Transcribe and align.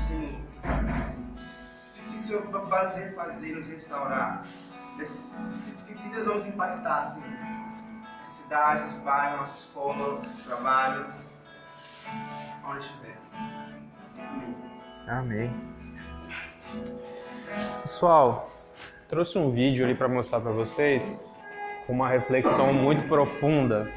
assim, 0.00 0.44
se, 1.34 2.18
o 2.18 2.24
Senhor 2.24 2.68
vai 2.68 2.84
nos 2.84 2.94
refazer, 2.94 3.56
nos 3.56 3.68
restaurar, 3.68 4.46
se, 4.98 5.06
se, 5.06 5.96
se 5.96 6.08
Deus 6.08 6.26
vamos 6.26 6.46
impactar, 6.46 7.02
assim, 7.02 7.22
cidades, 8.36 8.92
bairros, 9.02 9.40
nossa 9.40 9.58
escola, 9.58 10.22
trabalho, 10.44 11.06
onde 12.66 12.80
estiver. 12.80 13.18
Amém. 15.08 15.52
Pessoal, 17.82 18.44
trouxe 19.08 19.38
um 19.38 19.50
vídeo 19.50 19.84
ali 19.84 19.94
para 19.94 20.08
mostrar 20.08 20.40
para 20.40 20.52
vocês 20.52 21.34
com 21.86 21.92
uma 21.92 22.08
reflexão 22.08 22.72
muito 22.72 23.06
profunda 23.08 23.90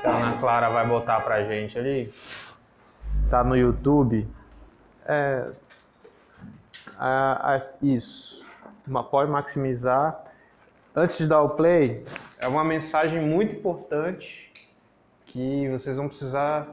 que 0.00 0.06
a 0.06 0.10
Ana 0.10 0.38
Clara 0.38 0.70
vai 0.70 0.86
botar 0.86 1.20
pra 1.20 1.44
gente 1.44 1.78
ali. 1.78 2.12
Tá 3.30 3.44
no 3.44 3.56
YouTube. 3.56 4.26
É, 5.06 5.50
a, 6.98 7.54
a, 7.56 7.62
isso. 7.82 8.44
Pode 9.10 9.30
maximizar. 9.30 10.24
Antes 10.94 11.18
de 11.18 11.26
dar 11.26 11.42
o 11.42 11.50
play, 11.50 12.04
é 12.38 12.46
uma 12.46 12.64
mensagem 12.64 13.20
muito 13.20 13.56
importante 13.56 14.52
que 15.26 15.68
vocês 15.70 15.96
vão 15.96 16.06
precisar 16.06 16.68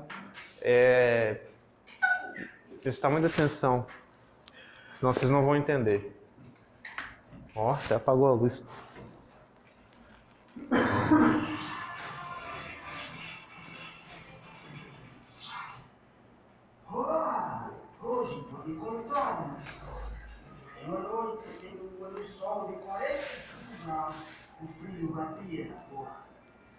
é, 0.62 1.38
prestar 2.82 3.10
muita 3.10 3.28
atenção, 3.28 3.86
senão 5.00 5.12
vocês 5.12 5.32
não 5.32 5.44
vão 5.44 5.56
entender. 5.56 6.16
Ó, 7.56 7.72
até 7.72 7.96
apagou 7.96 8.28
a 8.28 8.34
luz. 8.34 8.64
De 23.22 23.82
45 23.82 23.86
graus, 23.86 24.16
o 24.62 24.68
frio 24.68 25.14
batia 25.14 25.66
na 25.70 25.82
porta. 25.96 26.22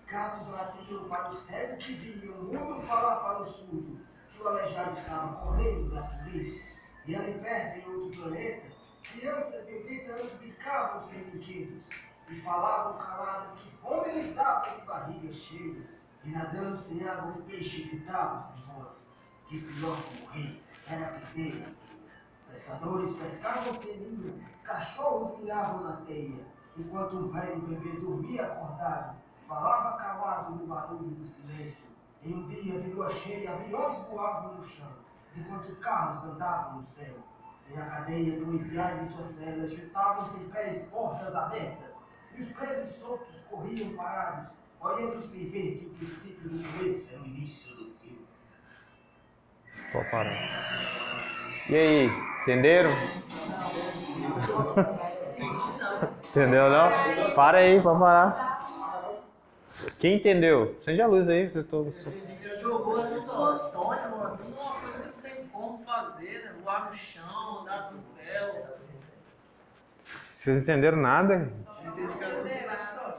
Gatos 0.06 0.48
latiam 0.48 1.08
para 1.08 1.30
o 1.30 1.36
cego 1.36 1.76
que 1.78 1.94
via 1.94 2.32
o 2.32 2.44
mundo 2.44 2.82
falar 2.86 3.16
para 3.16 3.42
o 3.42 3.46
surdo 3.46 3.98
que 4.30 4.42
o 4.42 4.48
aleijado 4.48 4.98
estava 4.98 5.36
correndo 5.36 5.94
da 5.94 6.02
polícia. 6.02 6.66
E 7.06 7.16
ali 7.16 7.38
perto, 7.40 7.78
em 7.78 7.94
outro 7.94 8.22
planeta, 8.22 8.66
crianças 9.02 9.66
de 9.66 9.72
80 9.74 10.12
anos 10.12 10.32
bicavam 10.34 11.02
sem 11.02 11.24
brinquedos 11.24 11.82
e 12.28 12.34
falavam 12.42 12.98
caladas 12.98 13.58
que 13.58 13.70
fome 13.78 14.12
lhes 14.12 14.34
dava 14.34 14.78
de 14.78 14.86
barriga 14.86 15.32
cheia. 15.32 16.02
E 16.24 16.30
nadando 16.30 16.78
sem 16.78 17.06
água, 17.08 17.32
um 17.32 17.42
peixe 17.42 17.82
gritava 17.82 18.42
sem 18.42 18.62
voz 18.66 19.06
que 19.48 19.60
pior 19.60 20.00
que 20.02 20.22
morrer 20.22 20.62
era 20.86 21.06
perder. 21.06 21.81
Pescadores 22.52 23.14
pescavam 23.14 23.74
sem 23.76 23.94
linha, 23.94 24.34
cachorros 24.62 25.40
miavam 25.40 25.84
na 25.84 25.96
teia, 26.02 26.44
enquanto 26.76 27.16
um 27.16 27.28
velho 27.30 27.62
bebê 27.62 27.98
dormia 27.98 28.44
acordado, 28.44 29.16
falava 29.48 29.96
calado 29.96 30.56
no 30.56 30.66
barulho 30.66 31.08
do 31.08 31.26
silêncio. 31.26 31.86
Em 32.22 32.34
um 32.34 32.46
dia 32.48 32.78
de 32.78 32.90
lua 32.90 33.10
cheia, 33.10 33.54
aviões 33.54 33.98
voavam 34.06 34.54
no 34.56 34.64
chão, 34.64 34.92
enquanto 35.34 35.74
carros 35.76 36.30
andavam 36.30 36.82
no 36.82 36.86
céu. 36.88 37.14
Em 37.70 37.78
a 37.80 37.86
cadeia, 37.86 38.44
policiais 38.44 39.02
em 39.02 39.08
suas 39.08 39.28
celas 39.28 39.72
chutavam 39.72 40.26
sem 40.26 40.46
pés 40.50 40.82
portas 40.90 41.34
abertas, 41.34 41.90
e 42.36 42.42
os 42.42 42.48
presos 42.50 42.96
soltos 42.96 43.34
corriam 43.48 43.96
parados, 43.96 44.50
olhando 44.78 45.22
sem 45.22 45.48
ver 45.48 45.78
que 45.78 45.86
o 45.86 45.90
princípio 45.94 46.50
do 46.50 46.62
começo 46.70 47.08
era 47.10 47.22
o 47.22 47.24
início 47.24 47.74
do 47.76 47.90
filme. 47.94 48.26
Pode 49.90 50.10
parar. 50.10 50.32
E 51.68 51.74
aí, 51.76 52.31
entenderam? 52.42 52.90
Entendeu 56.30 56.70
não? 56.70 57.34
Para 57.34 57.58
aí, 57.58 57.80
pode 57.80 57.98
parar. 57.98 58.52
Quem 59.98 60.16
entendeu? 60.16 60.76
Acende 60.78 61.02
a 61.02 61.06
luz 61.06 61.28
aí, 61.28 61.48
vocês 61.48 61.64
estão. 61.64 61.92
Jogou 62.60 63.00
sonho, 63.02 64.10
mano. 64.10 64.38
Uma 64.56 64.72
coisa 64.80 64.98
que 65.00 65.06
não 65.06 65.14
tem 65.22 65.46
como 65.48 65.84
fazer, 65.84 66.44
né? 66.44 66.52
Voar 66.62 66.90
no 66.90 66.96
chão, 66.96 67.60
andar 67.60 67.90
do 67.90 67.98
céu. 67.98 68.78
Vocês 70.04 70.56
não 70.56 70.62
entenderam 70.62 70.98
nada? 70.98 71.50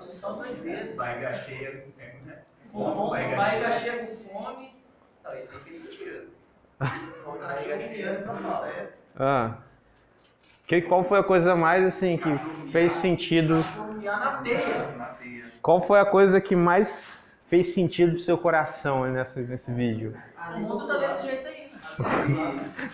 Só 0.07 0.31
doideira. 0.33 0.95
Barriga 0.95 1.33
cheia, 1.33 1.85
né? 2.25 2.43
Com 2.71 2.93
fome, 2.93 3.35
barriga 3.35 3.71
cheia 3.71 4.07
com 4.07 4.15
fome. 4.29 4.75
Aí 5.25 5.45
fez 5.45 5.77
sentido. 5.77 6.31
Com 7.23 7.37
barriga 7.37 7.77
cheia, 7.77 8.25
só 8.25 8.33
fala. 8.35 9.02
Ah. 9.19 9.55
Que, 10.65 10.81
qual 10.81 11.03
foi 11.03 11.19
a 11.19 11.23
coisa 11.23 11.55
mais 11.55 11.85
assim 11.85 12.17
que 12.17 12.37
fez 12.71 12.93
sentido? 12.93 13.63
Qual 15.61 15.81
foi 15.85 15.99
a 15.99 16.05
coisa 16.05 16.39
que 16.41 16.55
mais 16.55 17.17
fez 17.47 17.73
sentido 17.73 18.13
pro 18.13 18.19
seu 18.19 18.37
coração 18.37 19.03
aí 19.03 19.11
nessa, 19.11 19.41
nesse 19.41 19.71
vídeo? 19.71 20.17
O 20.55 20.59
mundo 20.59 20.87
tá 20.87 20.97
desse 20.97 21.21
jeito 21.23 21.47
aí. 21.47 21.71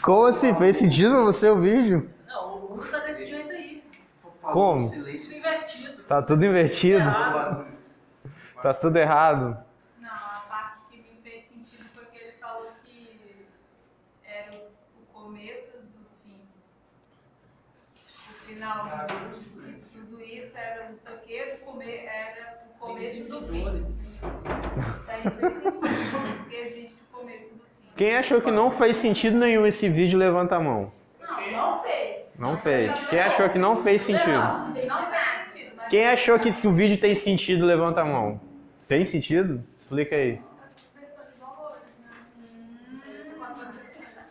Como 0.02 0.26
assim? 0.26 0.54
Fez 0.56 0.78
sentido 0.78 1.12
pra 1.12 1.24
você 1.24 1.50
o 1.50 1.60
vídeo? 1.60 2.10
Não, 2.28 2.56
o 2.56 2.70
mundo 2.70 2.90
tá 2.90 3.00
desse 3.00 3.26
jeito 3.28 3.50
aí. 3.52 3.84
Como? 4.42 4.82
silêncio. 4.82 5.30
Tudo 5.30 5.38
invertido. 5.38 6.04
Tá 6.04 6.22
tudo 6.22 6.46
invertido? 6.46 6.98
Errado. 6.98 7.66
Tá 8.62 8.74
tudo 8.74 8.98
errado? 8.98 9.58
Não, 10.00 10.10
a 10.10 10.44
parte 10.50 10.80
que 10.90 10.98
me 10.98 11.22
fez 11.24 11.48
sentido 11.48 11.88
foi 11.94 12.06
que 12.06 12.18
ele 12.18 12.34
falou 12.34 12.68
que 12.84 13.20
era 14.26 14.52
o 14.52 14.70
o 15.02 15.06
começo 15.14 15.72
do 15.78 16.06
fim. 16.24 16.42
O 17.96 18.52
final 18.70 19.08
de 19.08 19.74
tudo 19.92 20.22
isso 20.22 20.56
era 20.56 20.90
não 20.90 20.98
sei 20.98 21.16
o 21.16 21.20
que, 21.20 21.54
o 21.54 21.66
come, 21.66 21.92
era 21.92 22.60
o 22.70 22.80
começo 22.80 23.24
do 23.24 23.48
fim. 23.48 23.66
Porque 26.40 26.56
existe 26.56 26.98
o 27.02 27.18
começo 27.18 27.46
do 27.46 27.60
fim. 27.64 27.92
Quem 27.96 28.16
achou 28.16 28.42
que 28.42 28.52
não 28.52 28.70
fez 28.70 28.98
sentido 28.98 29.38
nenhum 29.38 29.66
esse 29.66 29.90
vídeo, 29.90 30.20
levanta 30.20 30.56
a 30.56 30.60
mão. 30.60 30.92
Não, 31.20 31.52
não 31.52 31.82
fez. 31.82 32.26
Não 32.38 32.58
fez. 32.58 33.10
Quem 33.10 33.20
achou 33.20 33.50
que 33.50 33.58
não 33.58 33.84
fez 33.84 34.02
sentido? 34.04 34.32
Não 34.32 34.74
fez 34.74 35.54
sentido. 35.54 35.82
Quem 35.90 36.06
achou 36.08 36.40
que, 36.40 36.52
que 36.52 36.68
o 36.68 36.74
vídeo 36.74 36.98
tem 37.00 37.16
sentido, 37.16 37.66
levanta 37.66 38.02
a 38.02 38.06
mão. 38.06 38.40
Tem 38.88 39.04
sentido? 39.06 39.64
Explica 39.78 40.16
aí. 40.16 40.32
Eu 40.32 40.70
fico 40.70 40.88
pensando 41.00 41.28
em 41.36 41.40
valores, 41.40 41.84
né? 42.00 42.26
Quando 43.38 43.56
você 43.56 43.80
pensa 43.82 44.24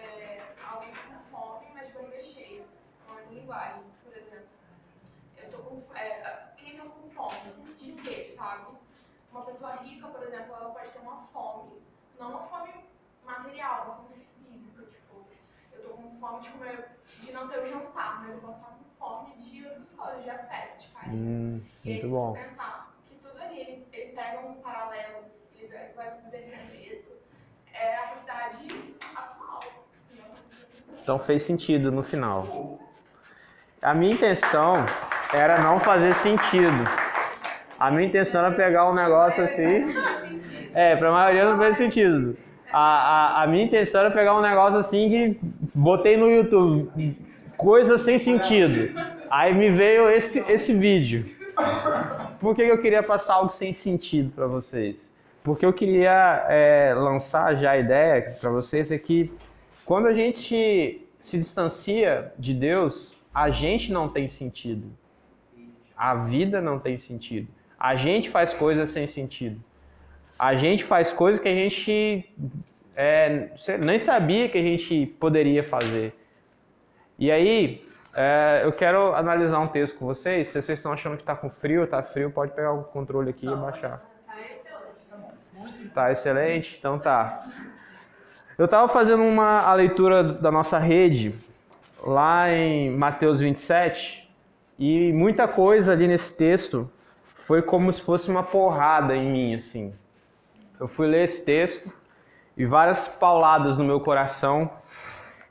é, 0.00 0.42
alguém 0.70 0.90
com 0.90 1.36
fome, 1.36 1.66
mas 1.74 1.86
de 1.88 1.92
barriga 1.94 2.20
cheia. 2.22 2.62
Uma 3.10 3.20
linguagem, 3.32 3.82
por 4.04 4.16
exemplo. 4.16 4.46
Eu 5.42 5.50
tô 5.50 5.58
com. 5.58 5.82
É, 5.96 6.46
quem 6.56 6.76
tá 6.76 6.84
com 6.84 7.10
fome? 7.10 7.52
De 7.78 7.92
quê, 8.02 8.34
sabe? 8.38 8.62
Uma 9.32 9.42
pessoa 9.42 9.72
rica, 9.82 10.06
por 10.06 10.22
exemplo, 10.22 10.54
ela 10.54 10.70
pode 10.70 10.88
ter 10.90 11.00
uma 11.00 11.26
fome. 11.32 11.72
Não 12.18 12.30
uma 12.30 12.46
fome 12.46 12.70
material, 13.26 13.84
uma 13.86 13.96
fome 13.96 14.26
física. 14.38 14.82
Tipo, 14.84 15.26
eu 15.72 15.82
tô 15.82 15.88
com 15.90 16.18
fome 16.20 16.40
de 16.42 16.48
comer, 16.50 16.88
de 17.20 17.23
não 17.34 17.48
ter 17.48 17.58
o 17.58 17.68
jantar, 17.68 18.22
mas 18.22 18.30
eu 18.34 18.38
posso 18.40 18.58
estar 18.60 18.68
com 18.68 18.84
fome 18.98 19.36
de 19.42 19.66
outras 19.66 19.90
coisas, 19.90 20.22
de 20.22 20.30
afeto, 20.30 20.80
de 20.80 20.88
carinho. 20.88 21.16
Hum, 21.16 21.60
E 21.84 21.88
aí, 21.88 21.94
muito 21.94 22.06
se 22.06 22.12
bom. 22.12 22.32
pensar 22.32 22.94
que 23.08 23.16
tudo 23.16 23.42
ali, 23.42 23.60
ele, 23.60 23.88
ele 23.92 24.12
pega 24.12 24.40
um 24.40 24.54
paralelo, 24.62 25.24
ele 25.58 25.68
vai 25.96 26.10
subvertendo 26.12 26.74
isso, 26.74 27.10
é 27.74 27.96
a 27.96 28.06
realidade 28.06 28.94
atual. 29.16 29.58
assim, 29.58 30.20
é 30.20 31.00
Então 31.02 31.18
fez 31.18 31.42
sentido 31.42 31.90
no 31.90 32.02
final. 32.04 32.78
A 33.82 33.92
minha 33.92 34.14
intenção 34.14 34.74
era 35.34 35.60
não 35.60 35.78
fazer 35.80 36.14
sentido. 36.14 36.84
A 37.78 37.90
minha 37.90 38.08
intenção 38.08 38.46
era 38.46 38.54
pegar 38.54 38.88
um 38.88 38.94
negócio 38.94 39.42
assim. 39.44 39.84
É, 40.72 40.96
pra 40.96 41.10
maioria 41.10 41.44
não 41.44 41.58
fez 41.58 41.76
sentido. 41.76 42.38
A, 42.72 42.78
a, 42.78 43.42
a 43.42 43.46
minha 43.46 43.64
intenção 43.64 44.00
era 44.00 44.10
pegar 44.10 44.36
um 44.36 44.42
negócio 44.42 44.78
assim 44.78 45.08
que 45.08 45.38
botei 45.74 46.16
no 46.16 46.30
YouTube. 46.30 47.16
Coisa 47.56 47.96
sem 47.96 48.18
sentido. 48.18 48.92
Aí 49.30 49.54
me 49.54 49.70
veio 49.70 50.10
esse, 50.10 50.40
esse 50.50 50.74
vídeo. 50.74 51.24
Por 52.40 52.54
que 52.54 52.62
eu 52.62 52.80
queria 52.80 53.02
passar 53.02 53.34
algo 53.34 53.50
sem 53.50 53.72
sentido 53.72 54.32
para 54.32 54.46
vocês? 54.46 55.12
Porque 55.42 55.64
eu 55.64 55.72
queria 55.72 56.46
é, 56.48 56.94
lançar 56.96 57.54
já 57.56 57.72
a 57.72 57.78
ideia 57.78 58.36
para 58.40 58.50
vocês 58.50 58.90
é 58.90 58.98
que 58.98 59.32
quando 59.84 60.08
a 60.08 60.14
gente 60.14 61.06
se 61.20 61.38
distancia 61.38 62.32
de 62.38 62.54
Deus, 62.54 63.14
a 63.32 63.50
gente 63.50 63.92
não 63.92 64.08
tem 64.08 64.28
sentido. 64.28 64.86
A 65.96 66.14
vida 66.14 66.60
não 66.60 66.78
tem 66.78 66.98
sentido. 66.98 67.48
A 67.78 67.94
gente 67.94 68.30
faz 68.30 68.52
coisas 68.54 68.88
sem 68.88 69.06
sentido. 69.06 69.62
A 70.38 70.54
gente 70.54 70.84
faz 70.84 71.12
coisas 71.12 71.40
que 71.40 71.48
a 71.48 71.54
gente 71.54 72.28
é, 72.96 73.50
nem 73.82 73.98
sabia 73.98 74.48
que 74.48 74.58
a 74.58 74.62
gente 74.62 75.06
poderia 75.18 75.62
fazer. 75.62 76.14
E 77.18 77.30
aí, 77.30 77.84
é, 78.14 78.62
eu 78.64 78.72
quero 78.72 79.14
analisar 79.14 79.58
um 79.60 79.68
texto 79.68 79.98
com 79.98 80.06
vocês. 80.06 80.48
Se 80.48 80.60
vocês 80.60 80.78
estão 80.78 80.92
achando 80.92 81.16
que 81.16 81.22
está 81.22 81.34
com 81.34 81.50
frio, 81.50 81.86
tá 81.86 82.02
frio, 82.02 82.30
pode 82.30 82.52
pegar 82.52 82.72
o 82.72 82.84
controle 82.84 83.30
aqui 83.30 83.46
e 83.46 83.56
baixar. 83.56 84.02
Tá 85.92 86.12
excelente? 86.12 86.76
Então 86.78 86.98
tá. 86.98 87.42
Eu 88.56 88.66
estava 88.66 88.88
fazendo 88.88 89.22
uma 89.22 89.60
a 89.62 89.74
leitura 89.74 90.22
da 90.22 90.50
nossa 90.50 90.78
rede 90.78 91.34
lá 92.04 92.50
em 92.52 92.90
Mateus 92.90 93.40
27 93.40 94.30
e 94.78 95.12
muita 95.12 95.48
coisa 95.48 95.92
ali 95.92 96.06
nesse 96.06 96.36
texto 96.36 96.90
foi 97.34 97.62
como 97.62 97.92
se 97.92 98.00
fosse 98.00 98.30
uma 98.30 98.42
porrada 98.42 99.16
em 99.16 99.30
mim, 99.30 99.54
assim. 99.54 99.92
Eu 100.78 100.88
fui 100.88 101.06
ler 101.06 101.24
esse 101.24 101.44
texto 101.44 101.92
e 102.56 102.66
várias 102.66 103.06
pauladas 103.06 103.76
no 103.76 103.84
meu 103.84 104.00
coração 104.00 104.70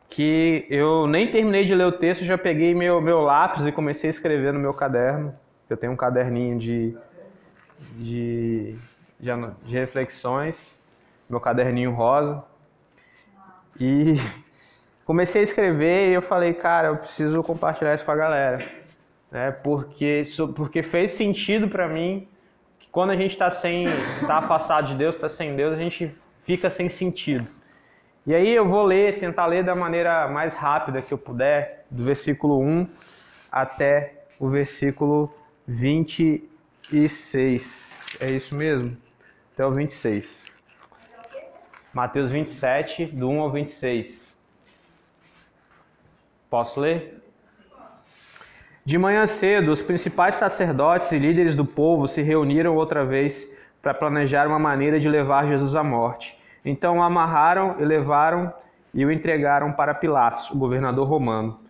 que 0.09 0.67
eu 0.69 1.07
nem 1.07 1.31
terminei 1.31 1.65
de 1.65 1.73
ler 1.73 1.85
o 1.85 1.91
texto, 1.91 2.23
já 2.23 2.37
peguei 2.37 2.75
meu, 2.75 3.01
meu 3.01 3.21
lápis 3.21 3.65
e 3.65 3.71
comecei 3.71 4.09
a 4.09 4.11
escrever 4.11 4.53
no 4.53 4.59
meu 4.59 4.73
caderno. 4.73 5.33
Eu 5.67 5.75
tenho 5.75 5.91
um 5.91 5.95
caderninho 5.95 6.59
de, 6.59 6.95
de, 7.95 8.75
de, 9.19 9.73
reflexões, 9.73 10.79
meu 11.27 11.39
caderninho 11.39 11.91
rosa. 11.93 12.43
E 13.81 14.13
comecei 15.03 15.41
a 15.41 15.45
escrever 15.45 16.11
e 16.11 16.13
eu 16.13 16.21
falei, 16.21 16.53
cara, 16.53 16.89
eu 16.89 16.97
preciso 16.97 17.41
compartilhar 17.41 17.95
isso 17.95 18.05
com 18.05 18.11
a 18.11 18.15
galera. 18.15 18.63
Né? 19.31 19.49
Porque, 19.49 20.21
porque 20.55 20.83
fez 20.83 21.13
sentido 21.13 21.67
para 21.67 21.87
mim 21.87 22.27
quando 22.93 23.09
a 23.09 23.15
gente 23.15 23.31
está 23.31 23.49
sem, 23.49 23.87
tá 24.27 24.37
afastado 24.37 24.89
de 24.89 24.93
Deus, 24.93 25.15
está 25.15 25.27
sem 25.27 25.55
Deus, 25.55 25.73
a 25.73 25.77
gente 25.77 26.15
fica 26.43 26.69
sem 26.69 26.87
sentido. 26.87 27.47
E 28.25 28.33
aí 28.35 28.53
eu 28.53 28.69
vou 28.69 28.85
ler, 28.85 29.19
tentar 29.19 29.47
ler 29.47 29.63
da 29.63 29.73
maneira 29.73 30.27
mais 30.27 30.53
rápida 30.53 31.01
que 31.01 31.11
eu 31.11 31.17
puder, 31.17 31.87
do 31.89 32.03
versículo 32.03 32.61
1 32.61 32.87
até 33.51 34.25
o 34.39 34.47
versículo 34.47 35.33
26. 35.67 38.17
É 38.21 38.31
isso 38.31 38.55
mesmo? 38.55 38.95
Até 39.53 39.65
o 39.65 39.71
26. 39.71 40.45
Mateus 41.91 42.29
27, 42.29 43.07
do 43.07 43.27
1 43.27 43.41
ao 43.41 43.49
26. 43.49 44.31
Posso 46.47 46.79
ler? 46.79 47.22
De 48.85 48.97
manhã 48.97 49.25
cedo, 49.25 49.71
os 49.71 49.81
principais 49.81 50.35
sacerdotes 50.35 51.09
e 51.13 51.17
líderes 51.17 51.55
do 51.55 51.63
povo 51.63 52.05
se 52.05 52.21
reuniram 52.21 52.75
outra 52.75 53.05
vez 53.05 53.49
para 53.81 53.93
planejar 53.93 54.45
uma 54.45 54.59
maneira 54.59 54.99
de 54.99 55.07
levar 55.07 55.47
Jesus 55.47 55.73
à 55.73 55.81
morte. 55.81 56.37
Então 56.65 56.97
o 56.97 57.01
amarraram 57.01 57.77
e 57.79 57.85
levaram 57.85 58.51
e 58.93 59.05
o 59.05 59.11
entregaram 59.11 59.71
para 59.71 59.93
Pilatos, 59.93 60.51
o 60.51 60.57
governador 60.57 61.07
romano. 61.07 61.61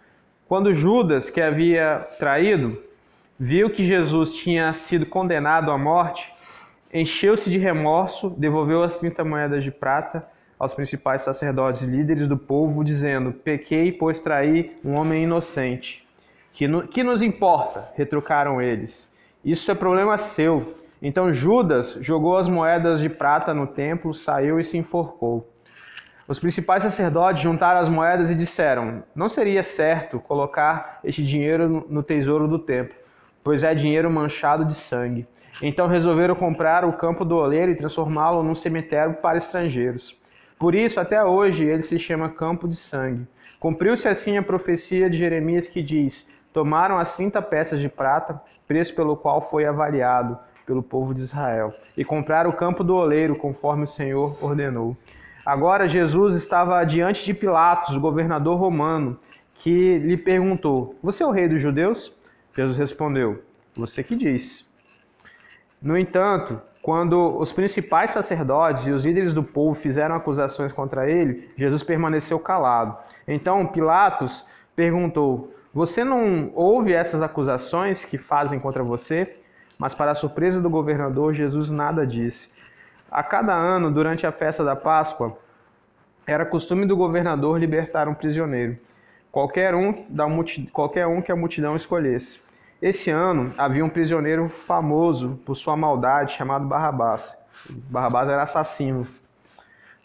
Quando 0.48 0.74
Judas, 0.74 1.30
que 1.30 1.39
havia 1.39 2.07
traído, 2.18 2.81
viu 3.39 3.69
que 3.69 3.86
Jesus 3.86 4.33
tinha 4.33 4.74
sido 4.74 5.06
condenado 5.06 5.69
à 5.69 5.77
morte, 5.77 6.33
encheu-se 6.92 7.48
de 7.48 7.60
remorso, 7.60 8.31
devolveu 8.31 8.81
as 8.81 8.98
30 8.98 9.24
moedas 9.24 9.63
de 9.63 9.69
prata 9.69 10.27
aos 10.57 10.74
principais 10.74 11.21
sacerdotes 11.21 11.83
e 11.83 11.86
líderes 11.86 12.27
do 12.27 12.38
povo, 12.38 12.83
dizendo: 12.83 13.31
Pequei, 13.31 13.92
pois 13.92 14.19
traí 14.19 14.75
um 14.83 15.00
homem 15.00 15.24
inocente. 15.24 16.04
Que, 16.53 16.67
no, 16.67 16.88
que 16.88 17.03
nos 17.03 17.21
importa? 17.21 17.89
retrucaram 17.95 18.61
eles. 18.61 19.11
Isso 19.44 19.69
é 19.71 19.75
problema 19.75 20.17
seu. 20.17 20.75
Então 21.01 21.33
Judas 21.33 21.97
jogou 22.00 22.38
as 22.38 22.47
moedas 22.47 23.01
de 23.01 23.09
prata 23.09 23.53
no 23.53 23.67
templo, 23.67 24.13
saiu 24.13 24.59
e 24.59 24.63
se 24.63 24.77
enforcou. 24.77 25.50
Os 26.27 26.39
principais 26.39 26.83
sacerdotes 26.83 27.41
juntaram 27.41 27.81
as 27.81 27.89
moedas 27.89 28.29
e 28.29 28.35
disseram: 28.35 29.03
Não 29.13 29.27
seria 29.27 29.63
certo 29.63 30.19
colocar 30.19 31.00
este 31.03 31.23
dinheiro 31.23 31.85
no 31.89 32.03
tesouro 32.03 32.47
do 32.47 32.59
templo, 32.59 32.95
pois 33.44 33.63
é 33.63 33.73
dinheiro 33.73 34.09
manchado 34.09 34.63
de 34.63 34.75
sangue. 34.75 35.27
Então 35.61 35.88
resolveram 35.88 36.35
comprar 36.35 36.85
o 36.85 36.94
campo 36.94 37.25
do 37.25 37.35
oleiro 37.35 37.71
e 37.71 37.75
transformá-lo 37.75 38.44
num 38.44 38.55
cemitério 38.55 39.15
para 39.15 39.38
estrangeiros. 39.38 40.15
Por 40.57 40.75
isso, 40.75 41.00
até 41.00 41.21
hoje, 41.21 41.65
ele 41.65 41.81
se 41.81 42.00
chama 42.00 42.29
Campo 42.29 42.67
de 42.67 42.75
Sangue. 42.75 43.27
Cumpriu-se 43.59 44.07
assim 44.07 44.38
a 44.38 44.44
profecia 44.44 45.09
de 45.09 45.17
Jeremias 45.17 45.67
que 45.67 45.81
diz: 45.81 46.25
Tomaram 46.53 47.00
as 47.00 47.15
30 47.15 47.41
peças 47.41 47.79
de 47.79 47.89
prata, 47.89 48.39
preço 48.67 48.95
pelo 48.95 49.17
qual 49.17 49.41
foi 49.41 49.65
avaliado 49.65 50.38
pelo 50.65 50.81
povo 50.81 51.13
de 51.13 51.21
Israel, 51.21 51.73
e 51.97 52.05
compraram 52.05 52.50
o 52.50 52.53
campo 52.53 52.83
do 52.83 52.95
oleiro, 52.95 53.35
conforme 53.35 53.83
o 53.83 53.88
Senhor 53.88 54.38
ordenou. 54.41 54.95
Agora 55.45 55.89
Jesus 55.89 56.35
estava 56.35 56.81
diante 56.85 57.25
de 57.25 57.33
Pilatos, 57.33 57.95
o 57.95 58.00
governador 58.00 58.57
romano, 58.57 59.19
que 59.55 59.97
lhe 59.97 60.15
perguntou: 60.15 60.95
Você 61.03 61.23
é 61.23 61.27
o 61.27 61.31
rei 61.31 61.50
dos 61.50 61.61
judeus? 61.61 62.15
Jesus 62.55 62.77
respondeu: 62.77 63.44
Você 63.75 64.03
que 64.03 64.15
diz. 64.15 64.71
No 65.81 65.97
entanto, 65.97 66.61
quando 66.81 67.38
os 67.38 67.51
principais 67.51 68.11
sacerdotes 68.11 68.88
e 68.88 68.91
os 68.91 69.05
líderes 69.05 69.33
do 69.33 69.44
povo 69.44 69.73
fizeram 69.73 70.15
acusações 70.15 70.71
contra 70.71 71.09
ele, 71.09 71.50
Jesus 71.57 71.83
permaneceu 71.83 72.39
calado. 72.39 72.95
Então 73.27 73.65
Pilatos 73.67 74.45
perguntou: 74.75 75.53
Você 75.73 76.03
não 76.03 76.51
ouve 76.53 76.93
essas 76.93 77.21
acusações 77.21 78.05
que 78.05 78.17
fazem 78.17 78.59
contra 78.59 78.83
você? 78.83 79.33
Mas, 79.77 79.95
para 79.95 80.11
a 80.11 80.15
surpresa 80.15 80.61
do 80.61 80.69
governador, 80.69 81.33
Jesus 81.33 81.71
nada 81.71 82.05
disse. 82.05 82.47
A 83.09 83.23
cada 83.23 83.53
ano, 83.53 83.91
durante 83.91 84.27
a 84.27 84.31
festa 84.31 84.63
da 84.63 84.75
Páscoa, 84.75 85.35
era 86.27 86.45
costume 86.45 86.85
do 86.85 86.95
governador 86.95 87.59
libertar 87.59 88.07
um 88.07 88.13
prisioneiro, 88.13 88.77
qualquer 89.31 89.73
um, 89.73 90.05
da 90.07 90.25
qualquer 90.71 91.07
um 91.07 91.21
que 91.21 91.31
a 91.31 91.35
multidão 91.35 91.75
escolhesse. 91.75 92.39
Esse 92.81 93.09
ano 93.09 93.53
havia 93.57 93.83
um 93.83 93.89
prisioneiro 93.89 94.47
famoso 94.47 95.39
por 95.45 95.55
sua 95.55 95.75
maldade 95.75 96.33
chamado 96.33 96.67
Barrabás. 96.67 97.35
Barrabás 97.89 98.29
era 98.29 98.43
assassino. 98.43 99.07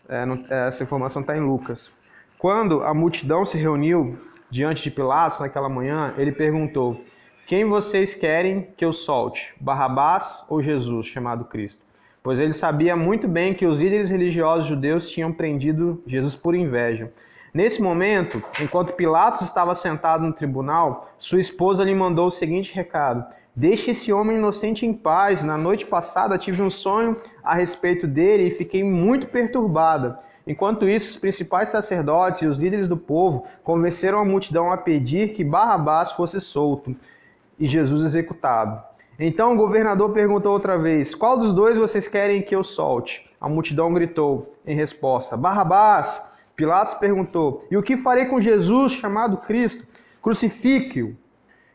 É, 0.08 0.24
não, 0.24 0.44
essa 0.48 0.82
informação 0.82 1.20
está 1.20 1.36
em 1.36 1.40
Lucas. 1.40 1.90
Quando 2.38 2.82
a 2.84 2.94
multidão 2.94 3.44
se 3.44 3.58
reuniu 3.58 4.18
diante 4.50 4.82
de 4.82 4.90
Pilatos 4.90 5.40
naquela 5.40 5.68
manhã, 5.68 6.14
ele 6.16 6.32
perguntou: 6.32 7.02
Quem 7.46 7.64
vocês 7.64 8.14
querem 8.14 8.68
que 8.76 8.84
eu 8.84 8.92
solte, 8.92 9.54
Barrabás 9.60 10.44
ou 10.48 10.62
Jesus, 10.62 11.06
chamado 11.06 11.44
Cristo? 11.44 11.82
Pois 12.22 12.38
ele 12.38 12.52
sabia 12.52 12.96
muito 12.96 13.26
bem 13.26 13.54
que 13.54 13.66
os 13.66 13.80
líderes 13.80 14.10
religiosos 14.10 14.66
judeus 14.66 15.10
tinham 15.10 15.32
prendido 15.32 16.02
Jesus 16.06 16.34
por 16.34 16.54
inveja. 16.54 17.12
Nesse 17.54 17.80
momento, 17.80 18.42
enquanto 18.60 18.92
Pilatos 18.92 19.42
estava 19.42 19.74
sentado 19.74 20.22
no 20.24 20.32
tribunal, 20.32 21.10
sua 21.16 21.40
esposa 21.40 21.84
lhe 21.84 21.94
mandou 21.94 22.26
o 22.26 22.30
seguinte 22.30 22.74
recado: 22.74 23.24
Deixe 23.56 23.90
esse 23.90 24.12
homem 24.12 24.36
inocente 24.36 24.86
em 24.86 24.92
paz. 24.92 25.42
Na 25.42 25.58
noite 25.58 25.86
passada 25.86 26.38
tive 26.38 26.62
um 26.62 26.70
sonho 26.70 27.16
a 27.42 27.54
respeito 27.54 28.06
dele 28.06 28.44
e 28.44 28.54
fiquei 28.54 28.84
muito 28.84 29.26
perturbada. 29.26 30.18
Enquanto 30.48 30.88
isso, 30.88 31.10
os 31.10 31.16
principais 31.18 31.68
sacerdotes 31.68 32.40
e 32.40 32.46
os 32.46 32.56
líderes 32.56 32.88
do 32.88 32.96
povo 32.96 33.44
convenceram 33.62 34.18
a 34.18 34.24
multidão 34.24 34.72
a 34.72 34.78
pedir 34.78 35.34
que 35.34 35.44
Barrabás 35.44 36.12
fosse 36.12 36.40
solto 36.40 36.96
e 37.58 37.68
Jesus 37.68 38.02
executado. 38.02 38.82
Então 39.20 39.52
o 39.52 39.56
governador 39.58 40.10
perguntou 40.10 40.54
outra 40.54 40.78
vez: 40.78 41.14
Qual 41.14 41.36
dos 41.36 41.52
dois 41.52 41.76
vocês 41.76 42.08
querem 42.08 42.40
que 42.40 42.56
eu 42.56 42.64
solte? 42.64 43.28
A 43.38 43.46
multidão 43.46 43.92
gritou 43.92 44.56
em 44.66 44.74
resposta: 44.74 45.36
Barrabás. 45.36 46.26
Pilatos 46.56 46.94
perguntou: 46.94 47.66
E 47.70 47.76
o 47.76 47.82
que 47.82 47.98
farei 47.98 48.24
com 48.24 48.40
Jesus, 48.40 48.92
chamado 48.92 49.36
Cristo? 49.36 49.86
Crucifique-o, 50.22 51.14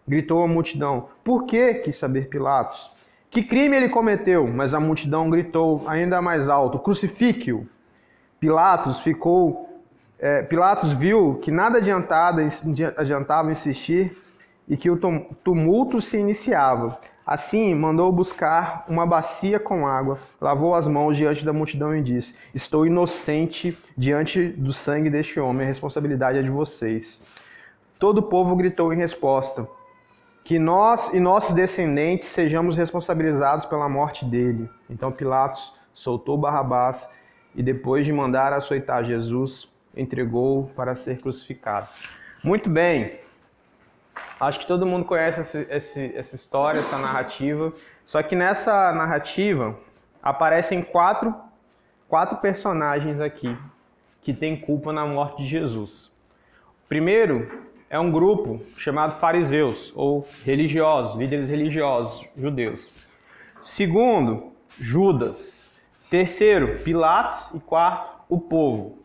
gritou 0.07 0.43
a 0.43 0.47
multidão. 0.47 1.09
Por 1.23 1.45
que? 1.45 1.75
quis 1.75 1.95
saber 1.95 2.27
Pilatos. 2.27 2.91
Que 3.29 3.43
crime 3.43 3.75
ele 3.75 3.89
cometeu? 3.89 4.47
Mas 4.47 4.73
a 4.73 4.79
multidão 4.79 5.29
gritou 5.29 5.83
ainda 5.85 6.19
mais 6.23 6.49
alto: 6.49 6.79
Crucifique-o. 6.79 7.67
Pilatos 8.43 8.99
ficou. 8.99 9.69
É, 10.19 10.41
Pilatos 10.41 10.91
viu 10.91 11.35
que 11.41 11.49
nada 11.49 11.77
adiantava, 11.77 12.41
adiantava 12.97 13.49
insistir 13.53 14.21
e 14.67 14.75
que 14.75 14.89
o 14.91 14.99
tumulto 15.41 16.01
se 16.01 16.17
iniciava. 16.17 16.99
Assim, 17.25 17.73
mandou 17.73 18.11
buscar 18.11 18.83
uma 18.89 19.05
bacia 19.05 19.61
com 19.61 19.87
água, 19.87 20.17
lavou 20.41 20.75
as 20.75 20.89
mãos 20.89 21.15
diante 21.15 21.45
da 21.45 21.53
multidão 21.53 21.95
e 21.95 22.01
disse: 22.03 22.35
Estou 22.53 22.85
inocente 22.85 23.77
diante 23.95 24.49
do 24.49 24.73
sangue 24.73 25.09
deste 25.09 25.39
homem, 25.39 25.63
a 25.63 25.69
responsabilidade 25.69 26.37
é 26.37 26.41
de 26.41 26.49
vocês. 26.49 27.21
Todo 27.97 28.17
o 28.17 28.23
povo 28.23 28.57
gritou 28.57 28.91
em 28.91 28.97
resposta: 28.97 29.65
Que 30.43 30.59
nós 30.59 31.13
e 31.13 31.19
nossos 31.21 31.55
descendentes 31.55 32.27
sejamos 32.27 32.75
responsabilizados 32.75 33.65
pela 33.65 33.87
morte 33.87 34.25
dele. 34.25 34.69
Então 34.89 35.13
Pilatos 35.13 35.73
soltou 35.93 36.37
Barrabás 36.37 37.07
e, 37.55 37.63
depois 37.63 38.05
de 38.05 38.11
mandar 38.11 38.53
açoitar 38.53 39.03
Jesus, 39.03 39.71
entregou 39.95 40.71
para 40.75 40.95
ser 40.95 41.21
crucificado. 41.21 41.87
Muito 42.43 42.69
bem, 42.69 43.19
Acho 44.39 44.59
que 44.59 44.67
todo 44.67 44.85
mundo 44.85 45.05
conhece 45.05 45.41
esse, 45.41 45.67
esse, 45.69 46.15
essa 46.15 46.35
história, 46.35 46.79
essa 46.79 46.97
narrativa. 46.97 47.71
Só 48.05 48.21
que 48.21 48.35
nessa 48.35 48.91
narrativa 48.91 49.77
aparecem 50.21 50.81
quatro, 50.81 51.33
quatro 52.07 52.37
personagens 52.37 53.19
aqui 53.19 53.57
que 54.21 54.33
têm 54.33 54.55
culpa 54.57 54.91
na 54.91 55.05
morte 55.05 55.43
de 55.43 55.47
Jesus. 55.47 56.11
Primeiro 56.89 57.47
é 57.89 57.99
um 57.99 58.11
grupo 58.11 58.61
chamado 58.77 59.19
fariseus 59.19 59.91
ou 59.95 60.27
religiosos, 60.43 61.15
líderes 61.17 61.49
religiosos 61.49 62.25
judeus. 62.35 62.91
Segundo, 63.61 64.51
Judas. 64.79 65.62
Terceiro, 66.13 66.77
Pilatos 66.83 67.55
e 67.55 67.59
quarto, 67.59 68.21
o 68.29 68.39
povo. 68.39 68.99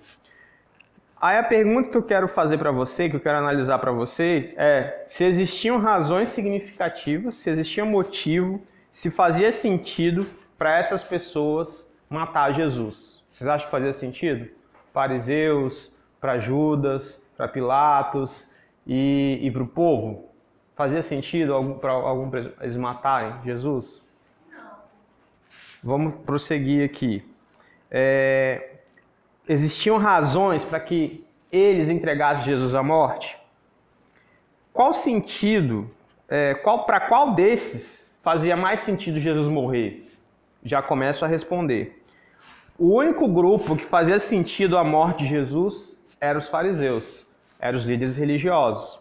Aí 1.18 1.38
a 1.38 1.42
pergunta 1.42 1.88
que 1.88 1.96
eu 1.96 2.02
quero 2.02 2.28
fazer 2.28 2.58
para 2.58 2.70
você, 2.70 3.08
que 3.08 3.16
eu 3.16 3.20
quero 3.20 3.38
analisar 3.38 3.78
para 3.78 3.90
vocês, 3.90 4.52
é 4.58 5.06
se 5.08 5.24
existiam 5.24 5.78
razões 5.78 6.28
significativas, 6.28 7.36
se 7.36 7.48
existia 7.48 7.82
motivo, 7.82 8.60
se 8.92 9.10
fazia 9.10 9.50
sentido 9.52 10.26
para 10.58 10.78
essas 10.78 11.02
pessoas 11.02 11.90
matar 12.10 12.52
Jesus. 12.52 13.24
Vocês 13.32 13.48
acham 13.48 13.64
que 13.64 13.70
fazia 13.70 13.94
sentido? 13.94 14.46
Fariseus, 14.92 15.96
para 16.20 16.38
Judas, 16.38 17.26
para 17.38 17.48
Pilatos 17.48 18.46
e, 18.86 19.38
e 19.40 19.50
para 19.50 19.62
o 19.62 19.66
povo? 19.66 20.28
Fazia 20.76 21.02
sentido 21.02 21.78
para 21.80 21.90
algum 21.90 22.30
eles 22.60 22.76
matarem 22.76 23.32
Jesus? 23.46 24.06
Vamos 25.82 26.14
prosseguir 26.26 26.85
aqui. 26.85 27.25
É, 27.90 28.78
existiam 29.49 29.97
razões 29.97 30.64
para 30.64 30.80
que 30.80 31.25
eles 31.50 31.88
entregassem 31.88 32.44
Jesus 32.44 32.75
à 32.75 32.82
morte? 32.82 33.38
Qual 34.73 34.92
sentido, 34.92 35.90
é, 36.28 36.54
qual, 36.54 36.85
para 36.85 37.00
qual 37.00 37.35
desses 37.35 38.14
fazia 38.23 38.56
mais 38.56 38.80
sentido 38.80 39.18
Jesus 39.18 39.49
morrer? 39.49 40.08
Já 40.64 40.82
começo 40.82 41.25
a 41.25 41.28
responder. 41.28 42.02
O 42.78 42.94
único 42.94 43.26
grupo 43.28 43.76
que 43.76 43.85
fazia 43.85 44.20
sentido 44.20 44.76
a 44.76 44.85
morte 44.85 45.25
de 45.25 45.30
Jesus 45.30 46.00
eram 46.20 46.38
os 46.38 46.49
fariseus, 46.49 47.26
eram 47.58 47.78
os 47.78 47.85
líderes 47.85 48.16
religiosos. 48.16 48.97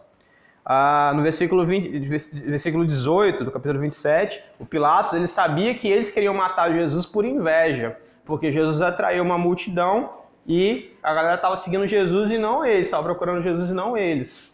Ah, 0.70 1.12
no 1.16 1.22
versículo, 1.22 1.64
20, 1.64 1.98
versículo 2.46 2.86
18 2.86 3.42
do 3.42 3.50
capítulo 3.50 3.80
27, 3.80 4.44
o 4.60 4.66
Pilatos 4.66 5.14
ele 5.14 5.26
sabia 5.26 5.72
que 5.72 5.88
eles 5.88 6.10
queriam 6.10 6.34
matar 6.34 6.70
Jesus 6.70 7.06
por 7.06 7.24
inveja, 7.24 7.96
porque 8.26 8.52
Jesus 8.52 8.82
atraiu 8.82 9.24
uma 9.24 9.38
multidão 9.38 10.10
e 10.46 10.92
a 11.02 11.14
galera 11.14 11.36
estava 11.36 11.56
seguindo 11.56 11.86
Jesus 11.86 12.30
e 12.30 12.36
não 12.36 12.66
eles, 12.66 12.84
estava 12.84 13.02
procurando 13.02 13.42
Jesus 13.42 13.70
e 13.70 13.72
não 13.72 13.96
eles. 13.96 14.52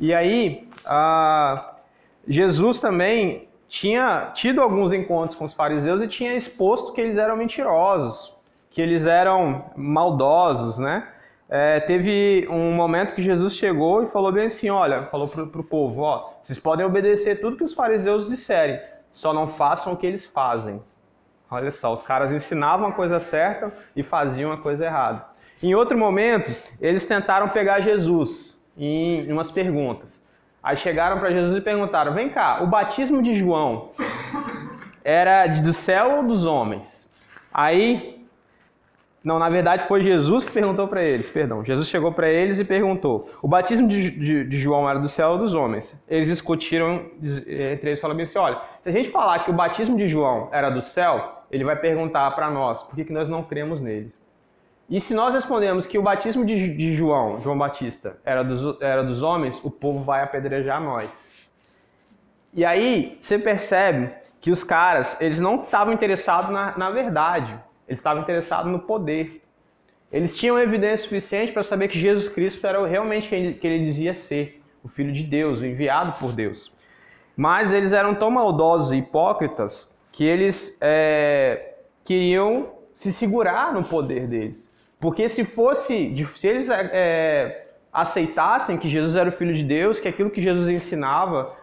E 0.00 0.12
aí, 0.12 0.68
Jesus 2.26 2.80
também 2.80 3.48
tinha 3.68 4.32
tido 4.34 4.60
alguns 4.60 4.92
encontros 4.92 5.38
com 5.38 5.44
os 5.44 5.52
fariseus 5.52 6.02
e 6.02 6.08
tinha 6.08 6.34
exposto 6.34 6.92
que 6.92 7.00
eles 7.00 7.16
eram 7.16 7.36
mentirosos, 7.36 8.36
que 8.68 8.82
eles 8.82 9.06
eram 9.06 9.66
maldosos, 9.76 10.76
né? 10.76 11.06
É, 11.54 11.80
teve 11.80 12.48
um 12.48 12.72
momento 12.72 13.14
que 13.14 13.20
Jesus 13.20 13.54
chegou 13.54 14.02
e 14.02 14.06
falou 14.06 14.32
bem 14.32 14.46
assim, 14.46 14.70
olha, 14.70 15.02
falou 15.08 15.28
para 15.28 15.42
o 15.42 15.62
povo, 15.62 16.00
ó, 16.00 16.32
vocês 16.42 16.58
podem 16.58 16.86
obedecer 16.86 17.42
tudo 17.42 17.58
que 17.58 17.62
os 17.62 17.74
fariseus 17.74 18.26
disserem, 18.26 18.80
só 19.10 19.34
não 19.34 19.46
façam 19.46 19.92
o 19.92 19.96
que 19.98 20.06
eles 20.06 20.24
fazem. 20.24 20.82
Olha 21.50 21.70
só, 21.70 21.92
os 21.92 22.02
caras 22.02 22.32
ensinavam 22.32 22.88
a 22.88 22.92
coisa 22.92 23.20
certa 23.20 23.70
e 23.94 24.02
faziam 24.02 24.50
a 24.50 24.56
coisa 24.56 24.86
errada. 24.86 25.26
Em 25.62 25.74
outro 25.74 25.98
momento, 25.98 26.56
eles 26.80 27.04
tentaram 27.04 27.46
pegar 27.50 27.80
Jesus 27.80 28.58
em 28.74 29.30
umas 29.30 29.50
perguntas. 29.50 30.24
Aí 30.62 30.74
chegaram 30.74 31.18
para 31.18 31.32
Jesus 31.32 31.54
e 31.58 31.60
perguntaram: 31.60 32.14
Vem 32.14 32.30
cá, 32.30 32.62
o 32.62 32.66
batismo 32.66 33.22
de 33.22 33.34
João 33.34 33.90
era 35.04 35.46
do 35.48 35.74
céu 35.74 36.16
ou 36.16 36.22
dos 36.22 36.46
homens? 36.46 37.06
Aí, 37.52 38.11
não, 39.24 39.38
na 39.38 39.48
verdade 39.48 39.86
foi 39.86 40.02
Jesus 40.02 40.44
que 40.44 40.50
perguntou 40.50 40.88
para 40.88 41.02
eles, 41.02 41.30
perdão. 41.30 41.64
Jesus 41.64 41.86
chegou 41.86 42.12
para 42.12 42.28
eles 42.28 42.58
e 42.58 42.64
perguntou: 42.64 43.30
O 43.40 43.46
batismo 43.46 43.86
de, 43.86 44.10
de, 44.10 44.44
de, 44.44 44.58
João 44.58 44.88
era 44.88 44.98
do 44.98 45.08
céu 45.08 45.30
ou 45.30 45.38
dos 45.38 45.54
homens? 45.54 45.94
Eles 46.08 46.26
discutiram 46.26 47.06
entre 47.22 47.90
eles, 47.90 48.00
falando 48.00 48.20
assim: 48.20 48.38
Olha, 48.38 48.60
se 48.82 48.88
a 48.88 48.92
gente 48.92 49.10
falar 49.10 49.44
que 49.44 49.50
o 49.50 49.54
batismo 49.54 49.96
de 49.96 50.08
João 50.08 50.48
era 50.50 50.70
do 50.70 50.82
céu, 50.82 51.44
ele 51.50 51.62
vai 51.62 51.76
perguntar 51.76 52.30
para 52.32 52.50
nós 52.50 52.82
por 52.82 52.96
que, 52.96 53.04
que 53.04 53.12
nós 53.12 53.28
não 53.28 53.44
cremos 53.44 53.80
nele. 53.80 54.12
E 54.90 55.00
se 55.00 55.14
nós 55.14 55.32
respondemos 55.32 55.86
que 55.86 55.96
o 55.96 56.02
batismo 56.02 56.44
de, 56.44 56.74
de 56.76 56.94
João, 56.94 57.40
João 57.40 57.56
Batista, 57.56 58.18
era 58.24 58.42
dos, 58.42 58.80
era 58.80 59.04
dos 59.04 59.22
homens, 59.22 59.58
o 59.64 59.70
povo 59.70 60.02
vai 60.02 60.22
apedrejar 60.22 60.82
nós. 60.82 61.08
E 62.52 62.64
aí 62.64 63.16
você 63.20 63.38
percebe 63.38 64.10
que 64.40 64.50
os 64.50 64.64
caras, 64.64 65.16
eles 65.20 65.38
não 65.38 65.62
estavam 65.62 65.94
interessados 65.94 66.50
na, 66.50 66.76
na 66.76 66.90
verdade, 66.90 67.56
eles 67.92 67.98
estavam 67.98 68.22
interessados 68.22 68.72
no 68.72 68.80
poder. 68.80 69.42
Eles 70.10 70.36
tinham 70.36 70.58
evidência 70.58 70.98
suficiente 70.98 71.52
para 71.52 71.62
saber 71.62 71.88
que 71.88 71.98
Jesus 71.98 72.28
Cristo 72.28 72.66
era 72.66 72.84
realmente 72.86 73.28
quem 73.28 73.44
ele, 73.44 73.54
que 73.54 73.66
ele 73.66 73.84
dizia 73.84 74.14
ser, 74.14 74.62
o 74.82 74.88
Filho 74.88 75.12
de 75.12 75.22
Deus, 75.22 75.60
o 75.60 75.66
enviado 75.66 76.12
por 76.18 76.32
Deus. 76.32 76.72
Mas 77.36 77.72
eles 77.72 77.92
eram 77.92 78.14
tão 78.14 78.30
maldosos 78.30 78.92
e 78.92 78.96
hipócritas 78.96 79.90
que 80.10 80.24
eles 80.24 80.76
é, 80.80 81.76
queriam 82.04 82.70
se 82.94 83.12
segurar 83.12 83.72
no 83.72 83.82
poder 83.82 84.26
deles. 84.26 84.70
Porque 85.00 85.28
se 85.28 85.44
fosse, 85.44 86.14
se 86.36 86.48
eles 86.48 86.68
é, 86.68 87.68
aceitassem 87.92 88.76
que 88.76 88.88
Jesus 88.88 89.16
era 89.16 89.28
o 89.28 89.32
Filho 89.32 89.54
de 89.54 89.62
Deus, 89.62 90.00
que 90.00 90.08
aquilo 90.08 90.30
que 90.30 90.42
Jesus 90.42 90.68
ensinava 90.68 91.56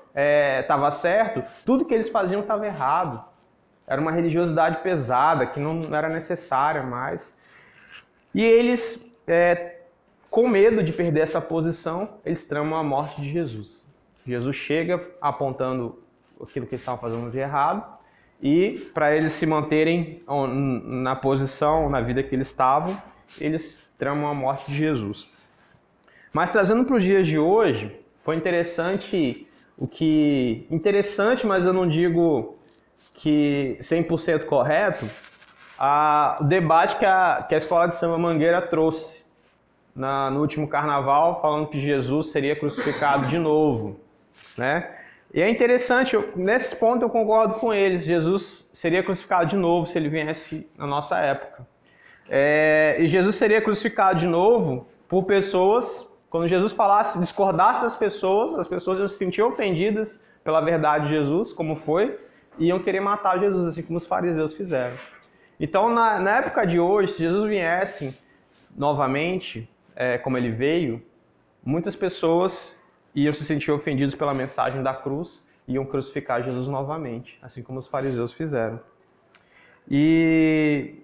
estava 0.61 0.87
é, 0.87 0.91
certo, 0.91 1.43
tudo 1.65 1.85
que 1.85 1.93
eles 1.93 2.09
faziam 2.09 2.41
estava 2.41 2.65
errado. 2.65 3.23
Era 3.89 3.99
uma 3.99 4.11
religiosidade 4.11 4.83
pesada, 4.83 5.47
que 5.47 5.59
não 5.59 5.81
era 5.93 6.07
necessária 6.07 6.83
mais. 6.83 7.35
E 8.35 8.43
eles, 8.43 9.03
é, 9.25 9.79
com 10.29 10.47
medo 10.47 10.83
de 10.83 10.93
perder 10.93 11.21
essa 11.21 11.41
posição, 11.41 12.07
eles 12.23 12.47
tramam 12.47 12.77
a 12.77 12.83
morte 12.83 13.19
de 13.19 13.31
Jesus. 13.31 13.83
Jesus 14.27 14.55
chega 14.55 15.03
apontando 15.19 16.03
aquilo 16.39 16.67
que 16.67 16.75
eles 16.75 16.81
estavam 16.81 17.01
fazendo 17.01 17.31
de 17.31 17.39
errado, 17.39 17.97
e 18.41 18.89
para 18.93 19.13
eles 19.15 19.33
se 19.33 19.45
manterem 19.47 20.21
na 20.27 21.15
posição, 21.15 21.89
na 21.89 21.99
vida 21.99 22.21
que 22.21 22.35
eles 22.35 22.47
estavam, 22.47 22.95
eles 23.41 23.75
tramam 23.97 24.29
a 24.29 24.33
morte 24.35 24.71
de 24.71 24.77
Jesus. 24.77 25.27
Mas 26.31 26.51
trazendo 26.51 26.85
para 26.85 26.95
os 26.95 27.03
dias 27.03 27.25
de 27.25 27.39
hoje, 27.39 27.99
foi 28.19 28.35
interessante 28.35 29.47
o 29.75 29.87
que 29.87 30.67
interessante, 30.69 31.47
mas 31.47 31.65
eu 31.65 31.73
não 31.73 31.87
digo 31.87 32.58
que 33.19 33.77
100% 33.81 34.45
correto, 34.45 35.05
a, 35.77 36.37
o 36.39 36.45
debate 36.45 36.97
que 36.97 37.05
a, 37.05 37.45
que 37.47 37.53
a 37.53 37.57
Escola 37.57 37.87
de 37.87 37.95
Samba 37.95 38.17
Mangueira 38.17 38.61
trouxe 38.61 39.25
na, 39.93 40.29
no 40.29 40.39
último 40.39 40.67
carnaval, 40.67 41.41
falando 41.41 41.67
que 41.67 41.81
Jesus 41.81 42.31
seria 42.31 42.55
crucificado 42.55 43.27
de 43.27 43.37
novo, 43.37 43.99
né? 44.57 44.95
E 45.33 45.41
é 45.41 45.49
interessante, 45.49 46.15
eu, 46.15 46.31
nesse 46.35 46.75
ponto 46.75 47.03
eu 47.03 47.09
concordo 47.09 47.55
com 47.55 47.73
eles, 47.73 48.05
Jesus 48.05 48.69
seria 48.73 49.03
crucificado 49.03 49.47
de 49.47 49.55
novo 49.57 49.85
se 49.87 49.97
ele 49.97 50.09
viesse 50.09 50.67
na 50.77 50.87
nossa 50.87 51.19
época. 51.19 51.67
É, 52.29 52.95
e 52.99 53.07
Jesus 53.07 53.35
seria 53.35 53.61
crucificado 53.61 54.19
de 54.19 54.27
novo 54.27 54.87
por 55.07 55.25
pessoas, 55.25 56.09
quando 56.29 56.47
Jesus 56.47 56.71
falasse, 56.71 57.19
discordasse 57.19 57.81
das 57.81 57.95
pessoas, 57.95 58.57
as 58.57 58.67
pessoas 58.67 58.97
iam 58.97 59.07
se 59.07 59.17
sentir 59.17 59.41
ofendidas 59.41 60.23
pela 60.43 60.61
verdade 60.61 61.07
de 61.07 61.13
Jesus, 61.13 61.51
como 61.51 61.75
foi, 61.75 62.17
iam 62.59 62.79
querer 62.79 62.99
matar 62.99 63.39
Jesus, 63.39 63.65
assim 63.65 63.81
como 63.81 63.97
os 63.97 64.05
fariseus 64.05 64.53
fizeram. 64.53 64.97
Então, 65.59 65.89
na, 65.89 66.19
na 66.19 66.37
época 66.37 66.65
de 66.65 66.79
hoje, 66.79 67.13
se 67.13 67.23
Jesus 67.23 67.43
viesse 67.45 68.17
novamente, 68.75 69.69
é, 69.95 70.17
como 70.17 70.37
ele 70.37 70.51
veio, 70.51 71.01
muitas 71.63 71.95
pessoas 71.95 72.75
iam 73.15 73.33
se 73.33 73.43
sentir 73.43 73.71
ofendidos 73.71 74.15
pela 74.15 74.33
mensagem 74.33 74.81
da 74.83 74.93
cruz 74.93 75.43
iam 75.69 75.85
crucificar 75.85 76.43
Jesus 76.43 76.65
novamente, 76.65 77.37
assim 77.41 77.61
como 77.61 77.77
os 77.77 77.87
fariseus 77.87 78.33
fizeram. 78.33 78.79
E 79.87 81.03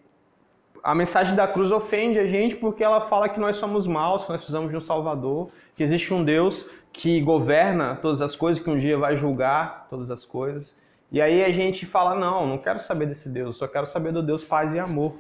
a 0.84 0.96
mensagem 0.96 1.36
da 1.36 1.48
cruz 1.48 1.72
ofende 1.72 2.18
a 2.18 2.26
gente 2.26 2.56
porque 2.56 2.84
ela 2.84 3.02
fala 3.02 3.30
que 3.30 3.40
nós 3.40 3.58
somos 3.58 3.86
maus, 3.86 4.24
que 4.24 4.32
nós 4.32 4.42
precisamos 4.42 4.72
de 4.72 4.78
um 4.78 4.82
Salvador, 4.82 5.52
que 5.76 5.84
existe 5.84 6.12
um 6.14 6.24
Deus 6.24 6.68
que 6.92 7.22
governa 7.22 7.96
todas 7.96 8.22
as 8.22 8.36
coisas, 8.36 8.62
que 8.62 8.70
um 8.70 8.78
dia 8.78 8.98
vai 8.98 9.16
julgar 9.16 9.88
todas 9.90 10.10
as 10.10 10.26
coisas. 10.26 10.76
E 11.12 11.22
aí 11.22 11.44
a 11.44 11.52
gente 11.52 11.86
fala: 11.86 12.16
não, 12.16 12.48
não 12.48 12.58
quero 12.58 12.80
saber 12.80 13.06
desse 13.06 13.30
Deus, 13.30 13.58
só 13.58 13.68
quero 13.68 13.88
saber 13.88 14.12
do 14.12 14.24
Deus 14.24 14.44
paz 14.44 14.74
e 14.74 14.80
amor. 14.80 15.16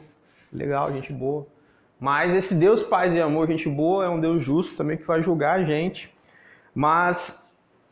Legal, 0.51 0.91
gente 0.91 1.11
boa. 1.11 1.47
Mas 1.99 2.33
esse 2.33 2.55
Deus 2.55 2.83
paz 2.83 3.13
e 3.13 3.21
amor, 3.21 3.47
gente 3.47 3.69
boa, 3.69 4.05
é 4.05 4.09
um 4.09 4.19
Deus 4.19 4.41
justo 4.41 4.75
também 4.75 4.97
que 4.97 5.05
vai 5.05 5.21
julgar 5.21 5.59
a 5.59 5.63
gente. 5.63 6.13
Mas 6.73 7.41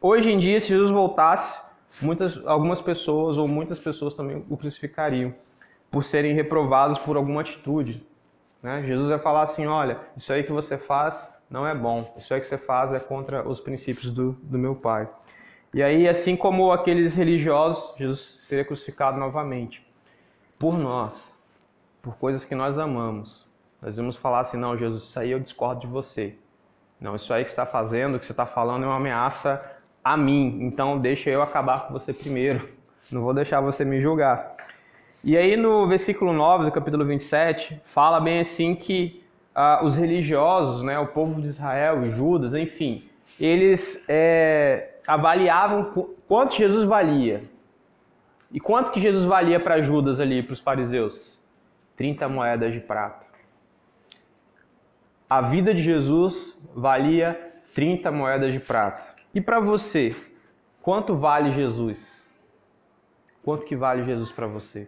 hoje 0.02 0.30
em 0.30 0.38
dia, 0.38 0.60
se 0.60 0.68
Jesus 0.68 0.92
voltasse, 0.92 1.62
muitas, 2.02 2.46
algumas 2.46 2.82
pessoas 2.82 3.38
ou 3.38 3.48
muitas 3.48 3.80
pessoas 3.80 4.14
também 4.14 4.44
o 4.50 4.58
crucificariam 4.58 5.34
por 5.90 6.04
serem 6.04 6.34
reprovados 6.34 6.98
por 6.98 7.16
alguma 7.16 7.42
atitude. 7.42 8.06
Né? 8.62 8.84
Jesus 8.84 9.08
vai 9.08 9.20
falar 9.20 9.44
assim: 9.44 9.66
olha, 9.68 10.00
isso 10.16 10.32
aí 10.34 10.44
que 10.44 10.52
você 10.52 10.78
faz 10.78 11.32
não 11.50 11.68
é 11.68 11.76
bom, 11.76 12.12
isso 12.18 12.34
aí 12.34 12.40
que 12.40 12.48
você 12.48 12.58
faz 12.58 12.92
é 12.94 13.00
contra 13.00 13.48
os 13.48 13.60
princípios 13.60 14.12
do, 14.12 14.32
do 14.42 14.58
meu 14.58 14.76
Pai. 14.76 15.08
E 15.74 15.82
aí, 15.82 16.08
assim 16.08 16.36
como 16.36 16.72
aqueles 16.72 17.15
religiosos, 17.15 17.98
Jesus 17.98 18.39
seria 18.44 18.63
crucificado 18.63 19.18
novamente 19.18 19.86
por 20.60 20.77
nós, 20.77 21.34
por 22.01 22.15
coisas 22.18 22.44
que 22.44 22.53
nós 22.53 22.77
amamos. 22.77 23.44
Nós 23.82 23.98
vamos 23.98 24.15
falar 24.15 24.42
assim: 24.42 24.58
não, 24.58 24.77
Jesus, 24.77 25.03
isso 25.03 25.20
aí 25.20 25.32
eu 25.32 25.39
discordo 25.39 25.82
de 25.82 25.88
você. 25.88 26.36
Não, 27.01 27.15
isso 27.15 27.34
aí 27.34 27.44
que 27.44 27.50
você 27.50 27.53
está 27.53 27.65
fazendo, 27.65 28.15
o 28.15 28.20
que 28.20 28.25
você 28.25 28.32
está 28.32 28.46
falando 28.46 28.84
é 28.84 28.88
uma 28.88 28.96
ameaça 28.96 29.62
a 30.03 30.15
mim, 30.15 30.60
então 30.62 31.00
deixa 31.00 31.30
eu 31.30 31.42
acabar 31.42 31.88
com 31.88 31.94
você 31.94 32.13
primeiro. 32.13 32.70
Não 33.12 33.22
vou 33.22 33.34
deixar 33.34 33.60
você 33.62 33.84
me 33.84 34.01
julgar. 34.01 34.56
E 35.24 35.38
aí 35.38 35.58
no 35.58 35.88
versículo 35.88 36.34
9 36.34 36.65
do 36.65 36.72
capítulo 36.72 37.06
27, 37.06 37.82
fala 37.86 38.20
bem 38.20 38.39
assim 38.39 38.75
que 38.75 39.24
ah, 39.56 39.82
os 39.84 39.96
religiosos, 39.96 40.84
né, 40.84 41.00
o 41.00 41.08
povo 41.08 41.42
de 41.42 41.48
Israel, 41.48 42.03
Judas, 42.06 42.53
enfim, 42.53 43.08
eles 43.39 44.03
é, 44.08 44.93
avaliavam 45.08 45.92
qu- 45.92 46.16
quanto 46.28 46.56
Jesus 46.56 46.86
valia. 46.86 47.44
E 48.52 48.60
quanto 48.60 48.92
que 48.92 49.00
Jesus 49.00 49.26
valia 49.26 49.60
para 49.60 49.82
Judas 49.82 50.20
ali, 50.20 50.44
para 50.44 50.54
os 50.54 50.60
fariseus? 50.60 51.44
30 51.96 52.28
moedas 52.30 52.74
de 52.74 52.80
prata. 52.80 53.26
A 55.30 55.42
vida 55.42 55.74
de 55.74 55.82
Jesus 55.82 56.60
valia 56.76 57.54
30 57.74 58.12
moedas 58.12 58.54
de 58.54 58.60
prata. 58.60 59.04
E 59.34 59.42
para 59.42 59.60
você, 59.60 60.16
quanto 60.82 61.16
vale 61.16 61.52
Jesus? 61.52 62.32
Quanto 63.44 63.66
que 63.66 63.76
vale 63.76 64.04
Jesus 64.06 64.32
para 64.32 64.48
você? 64.48 64.88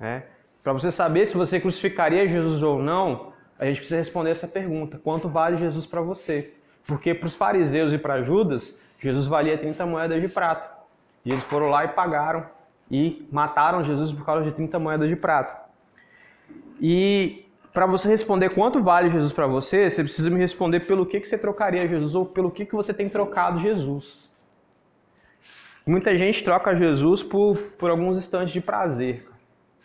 É? 0.00 0.22
Para 0.62 0.72
você 0.72 0.90
saber 0.90 1.26
se 1.26 1.36
você 1.36 1.60
crucificaria 1.60 2.26
Jesus 2.26 2.62
ou 2.62 2.82
não, 2.82 3.32
a 3.58 3.64
gente 3.66 3.76
precisa 3.78 3.98
responder 3.98 4.30
essa 4.30 4.48
pergunta: 4.48 4.98
quanto 4.98 5.28
vale 5.28 5.56
Jesus 5.56 5.84
para 5.86 6.00
você? 6.00 6.54
Porque 6.86 7.14
para 7.14 7.26
os 7.26 7.34
fariseus 7.34 7.92
e 7.92 7.98
para 7.98 8.22
Judas, 8.22 8.78
Jesus 8.98 9.26
valia 9.26 9.56
30 9.56 9.86
moedas 9.86 10.20
de 10.20 10.28
prata. 10.28 10.78
E 11.24 11.30
eles 11.30 11.44
foram 11.44 11.68
lá 11.68 11.84
e 11.84 11.88
pagaram 11.88 12.46
e 12.90 13.26
mataram 13.30 13.84
Jesus 13.84 14.12
por 14.12 14.24
causa 14.24 14.44
de 14.44 14.52
30 14.52 14.78
moedas 14.78 15.08
de 15.08 15.16
prata. 15.16 15.68
E 16.80 17.44
para 17.72 17.86
você 17.86 18.08
responder 18.08 18.50
quanto 18.50 18.80
vale 18.80 19.10
Jesus 19.10 19.32
para 19.32 19.46
você, 19.46 19.88
você 19.88 20.02
precisa 20.02 20.30
me 20.30 20.38
responder 20.38 20.80
pelo 20.80 21.04
que, 21.04 21.20
que 21.20 21.28
você 21.28 21.36
trocaria 21.36 21.86
Jesus 21.86 22.14
ou 22.14 22.24
pelo 22.24 22.50
que, 22.50 22.64
que 22.64 22.74
você 22.74 22.94
tem 22.94 23.08
trocado 23.08 23.60
Jesus. 23.60 24.28
Muita 25.86 26.16
gente 26.16 26.42
troca 26.44 26.74
Jesus 26.74 27.22
por, 27.22 27.56
por 27.78 27.90
alguns 27.90 28.18
instantes 28.18 28.52
de 28.52 28.60
prazer, 28.60 29.26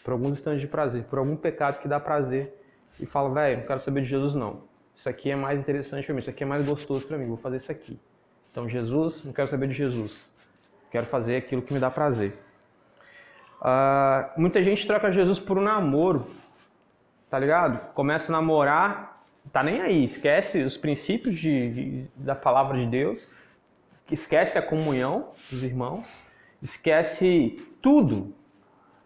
por 0.03 0.11
alguns 0.11 0.31
instantes 0.31 0.61
de 0.61 0.67
prazer, 0.67 1.03
por 1.05 1.19
algum 1.19 1.35
pecado 1.35 1.79
que 1.79 1.87
dá 1.87 1.99
prazer 1.99 2.53
e 2.99 3.05
fala, 3.05 3.33
velho, 3.33 3.59
não 3.59 3.67
quero 3.67 3.79
saber 3.79 4.01
de 4.01 4.09
Jesus 4.09 4.35
não. 4.35 4.63
Isso 4.95 5.07
aqui 5.07 5.31
é 5.31 5.35
mais 5.35 5.59
interessante 5.59 6.05
para 6.05 6.13
mim, 6.13 6.19
isso 6.19 6.29
aqui 6.29 6.43
é 6.43 6.45
mais 6.45 6.65
gostoso 6.65 7.05
para 7.07 7.17
mim, 7.17 7.27
vou 7.27 7.37
fazer 7.37 7.57
isso 7.57 7.71
aqui. 7.71 7.99
Então 8.53 8.69
Jesus, 8.69 9.23
não 9.25 9.33
quero 9.33 9.47
saber 9.47 9.67
de 9.67 9.73
Jesus. 9.73 10.29
Quero 10.91 11.07
fazer 11.07 11.37
aquilo 11.37 11.63
que 11.63 11.73
me 11.73 11.79
dá 11.79 11.89
prazer. 11.89 12.37
Ah, 13.59 14.31
muita 14.37 14.61
gente 14.61 14.85
troca 14.85 15.11
Jesus 15.11 15.39
por 15.39 15.57
um 15.57 15.61
namoro, 15.61 16.27
tá 17.31 17.39
ligado? 17.39 17.79
Começa 17.95 18.31
a 18.31 18.35
namorar, 18.35 19.25
tá 19.51 19.63
nem 19.63 19.81
aí, 19.81 20.03
esquece 20.03 20.61
os 20.61 20.77
princípios 20.77 21.35
de, 21.35 21.71
de- 21.71 22.07
da 22.15 22.35
palavra 22.35 22.77
de 22.77 22.85
Deus, 22.85 23.27
esquece 24.11 24.55
a 24.55 24.61
comunhão 24.61 25.29
dos 25.49 25.63
irmãos, 25.63 26.05
esquece 26.61 27.59
tudo, 27.81 28.35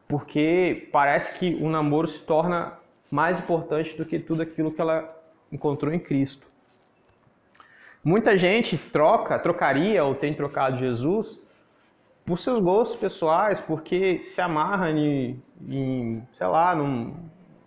porque 0.10 0.90
parece 0.92 1.40
que 1.40 1.56
o 1.56 1.70
namoro 1.70 2.08
se 2.08 2.20
torna 2.20 2.74
mais 3.10 3.40
importante 3.40 3.96
do 3.96 4.04
que 4.06 4.20
tudo 4.20 4.42
aquilo 4.42 4.74
que 4.74 4.82
ela 4.82 5.16
encontrou 5.54 5.94
em 5.94 6.00
Cristo. 6.00 6.47
Muita 8.08 8.38
gente 8.38 8.78
troca, 8.78 9.38
trocaria 9.38 10.02
ou 10.02 10.16
tem 10.16 10.34
trocado 10.34 10.78
Jesus 10.78 11.46
por 12.26 12.40
seus 12.40 12.64
gostos 12.64 12.98
pessoais, 12.98 13.60
porque 13.60 14.20
se 14.20 14.40
amarra 14.40 14.90
em, 14.92 15.44
em, 15.68 16.26
sei 16.32 16.48
lá, 16.48 16.74
num, 16.74 17.14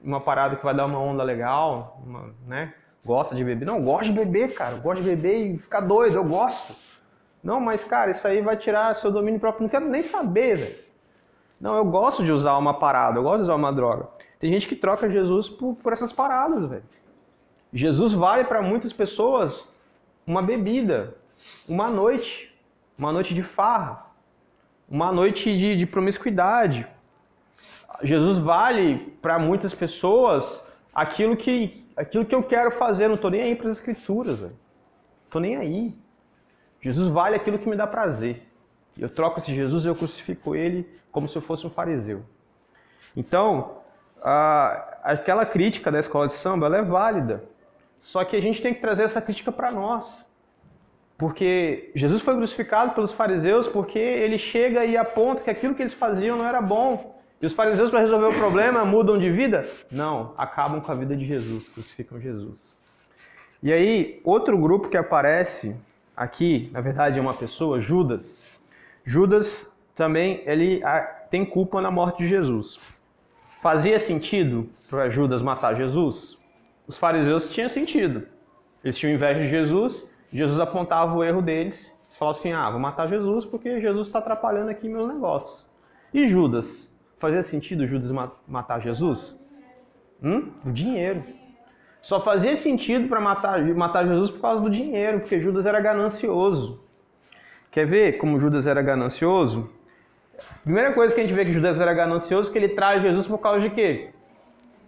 uma 0.03 0.19
parada 0.19 0.57
que 0.57 0.65
vai 0.65 0.75
dar 0.75 0.87
uma 0.87 0.99
onda 0.99 1.23
legal, 1.23 2.01
uma, 2.03 2.31
né? 2.47 2.73
Gosta 3.05 3.35
de 3.35 3.45
beber. 3.45 3.67
Não, 3.67 3.85
gosto 3.85 4.05
de 4.07 4.13
beber, 4.13 4.55
cara. 4.55 4.77
Gosto 4.77 5.03
de 5.03 5.11
beber 5.11 5.37
e 5.37 5.59
ficar 5.59 5.81
doido, 5.81 6.17
eu 6.17 6.25
gosto. 6.25 6.75
Não, 7.45 7.61
mas, 7.61 7.85
cara, 7.85 8.13
isso 8.13 8.27
aí 8.27 8.41
vai 8.41 8.57
tirar 8.57 8.97
seu 8.97 9.13
domínio 9.13 9.39
próprio. 9.39 9.65
Não 9.65 9.69
quero 9.69 9.91
nem 9.91 10.03
saber, 10.03 10.57
velho. 10.57 10.77
Não, 11.61 11.77
eu 11.77 11.85
gosto 11.85 12.25
de 12.25 12.33
usar 12.33 12.57
uma 12.57 12.73
parada, 12.73 13.19
eu 13.19 13.23
gosto 13.23 13.37
de 13.37 13.43
usar 13.43 13.57
uma 13.57 13.75
droga. 13.75 14.09
Tem 14.39 14.51
gente 14.51 14.67
que 14.67 14.75
troca 14.75 15.11
Jesus 15.11 15.51
por, 15.51 15.75
por 15.75 15.93
essas 15.93 16.11
paradas, 16.11 16.65
velho. 16.65 16.85
Jesus 17.75 18.15
vale 18.15 18.45
para 18.45 18.63
muitas 18.63 18.91
pessoas 18.91 19.69
uma 20.27 20.43
bebida, 20.43 21.17
uma 21.69 21.89
noite, 21.89 22.55
uma 22.99 23.13
noite 23.13 23.35
de 23.35 23.43
farra, 23.43 24.07
uma 24.89 25.13
noite 25.13 25.57
de, 25.57 25.77
de 25.77 25.87
promiscuidade. 25.87 26.87
Jesus 28.03 28.39
vale 28.39 29.17
para 29.21 29.39
muitas 29.39 29.75
pessoas 29.75 30.65
aquilo 30.95 31.37
que, 31.37 31.87
aquilo 31.97 32.25
que 32.25 32.35
eu 32.35 32.43
quero 32.43 32.71
fazer, 32.73 33.09
não 33.09 33.15
estou 33.15 33.31
nem 33.31 33.43
aí 33.43 33.57
para 33.57 33.69
as 33.69 33.79
escrituras, 33.79 34.41
velho. 34.41 34.57
Estou 35.25 35.41
nem 35.41 35.57
aí. 35.57 35.95
Jesus 36.81 37.09
vale 37.09 37.37
aquilo 37.37 37.59
que 37.59 37.69
me 37.69 37.77
dá 37.77 37.87
prazer. 37.87 38.47
Eu 38.99 39.09
troco 39.09 39.39
esse 39.39 39.55
Jesus 39.55 39.85
eu 39.85 39.95
crucifico 39.95 40.55
ele 40.55 40.89
como 41.13 41.29
se 41.29 41.37
eu 41.37 41.43
fosse 41.43 41.67
um 41.67 41.71
fariseu. 41.71 42.23
Então, 43.17 43.79
a- 44.23 44.99
aquela 45.03 45.45
crítica 45.47 45.91
da 45.91 46.01
escola 46.01 46.27
de 46.27 46.33
samba 46.35 46.75
é 46.77 46.83
válida. 46.83 47.45
Só 48.01 48.25
que 48.25 48.37
a 48.37 48.41
gente 48.41 48.63
tem 48.63 48.75
que 48.75 48.81
trazer 48.81 49.05
essa 49.05 49.21
crítica 49.21 49.53
para 49.53 49.71
nós. 49.71 50.27
Porque 51.19 51.91
Jesus 51.95 52.23
foi 52.23 52.35
crucificado 52.35 52.93
pelos 52.93 53.13
fariseus 53.13 53.69
porque 53.69 53.99
ele 53.99 54.39
chega 54.39 54.85
e 54.87 54.97
aponta 54.97 55.43
que 55.43 55.51
aquilo 55.51 55.75
que 55.75 55.83
eles 55.83 55.93
faziam 55.93 56.37
não 56.37 56.47
era 56.47 56.63
bom. 56.63 57.21
E 57.43 57.47
os 57.47 57.53
fariseus, 57.53 57.91
para 57.91 58.01
resolver 58.01 58.27
o 58.27 58.39
problema, 58.39 58.85
mudam 58.85 59.19
de 59.19 59.31
vida? 59.31 59.67
Não, 59.91 60.35
acabam 60.37 60.81
com 60.81 60.93
a 60.93 60.95
vida 60.95 61.17
de 61.17 61.27
Jesus, 61.27 61.69
crucificam 61.69 62.21
Jesus. 62.21 62.75
E 63.63 63.71
aí, 63.73 64.21
outro 64.25 64.57
grupo 64.57 64.89
que 64.89 64.97
aparece 64.97 65.77
aqui, 66.17 66.71
na 66.73 66.81
verdade 66.81 67.19
é 67.19 67.21
uma 67.21 67.35
pessoa, 67.35 67.81
Judas. 67.81 68.41
Judas 69.05 69.71
também 69.95 70.43
ele 70.47 70.83
ah, 70.83 71.01
tem 71.31 71.45
culpa 71.45 71.83
na 71.83 71.91
morte 71.91 72.23
de 72.23 72.29
Jesus. 72.29 72.79
Fazia 73.61 74.01
sentido 74.01 74.71
para 74.89 75.11
Judas 75.11 75.43
matar 75.43 75.75
Jesus? 75.75 76.40
Os 76.91 76.99
fariseus 76.99 77.49
tinham 77.49 77.69
sentido. 77.69 78.27
Eles 78.83 78.99
tinham 78.99 79.15
inveja 79.15 79.39
de 79.39 79.49
Jesus, 79.49 80.11
Jesus 80.33 80.59
apontava 80.59 81.17
o 81.17 81.23
erro 81.23 81.41
deles, 81.41 81.87
eles 81.87 82.17
falavam 82.17 82.41
assim: 82.41 82.53
ah, 82.53 82.69
vou 82.69 82.81
matar 82.81 83.07
Jesus 83.07 83.45
porque 83.45 83.81
Jesus 83.81 84.09
está 84.09 84.19
atrapalhando 84.19 84.71
aqui 84.71 84.89
meu 84.89 85.07
negócio. 85.07 85.65
E 86.13 86.27
Judas? 86.27 86.93
Fazia 87.17 87.45
sentido 87.45 87.87
Judas 87.87 88.11
ma- 88.11 88.33
matar 88.45 88.81
Jesus? 88.81 89.39
Hum? 90.21 90.51
O 90.67 90.73
dinheiro. 90.73 91.23
Só 92.03 92.21
fazia 92.21 92.57
sentido 92.57 93.09
para 93.09 93.21
matar, 93.21 93.63
matar 93.67 94.05
Jesus 94.05 94.29
por 94.29 94.41
causa 94.41 94.61
do 94.61 94.69
dinheiro, 94.69 95.21
porque 95.21 95.39
Judas 95.39 95.67
era 95.67 95.79
ganancioso. 95.79 96.83
Quer 97.71 97.87
ver 97.87 98.19
como 98.19 98.41
Judas 98.41 98.67
era 98.67 98.83
ganancioso? 98.83 99.71
Primeira 100.65 100.93
coisa 100.93 101.15
que 101.15 101.21
a 101.21 101.25
gente 101.25 101.37
vê 101.37 101.45
que 101.45 101.53
Judas 101.53 101.79
era 101.79 101.95
ganancioso 101.95 102.51
é 102.51 102.53
que 102.53 102.59
ele 102.59 102.71
traz 102.71 103.01
Jesus 103.01 103.29
por 103.29 103.39
causa 103.39 103.61
de 103.61 103.71
quê? 103.71 104.11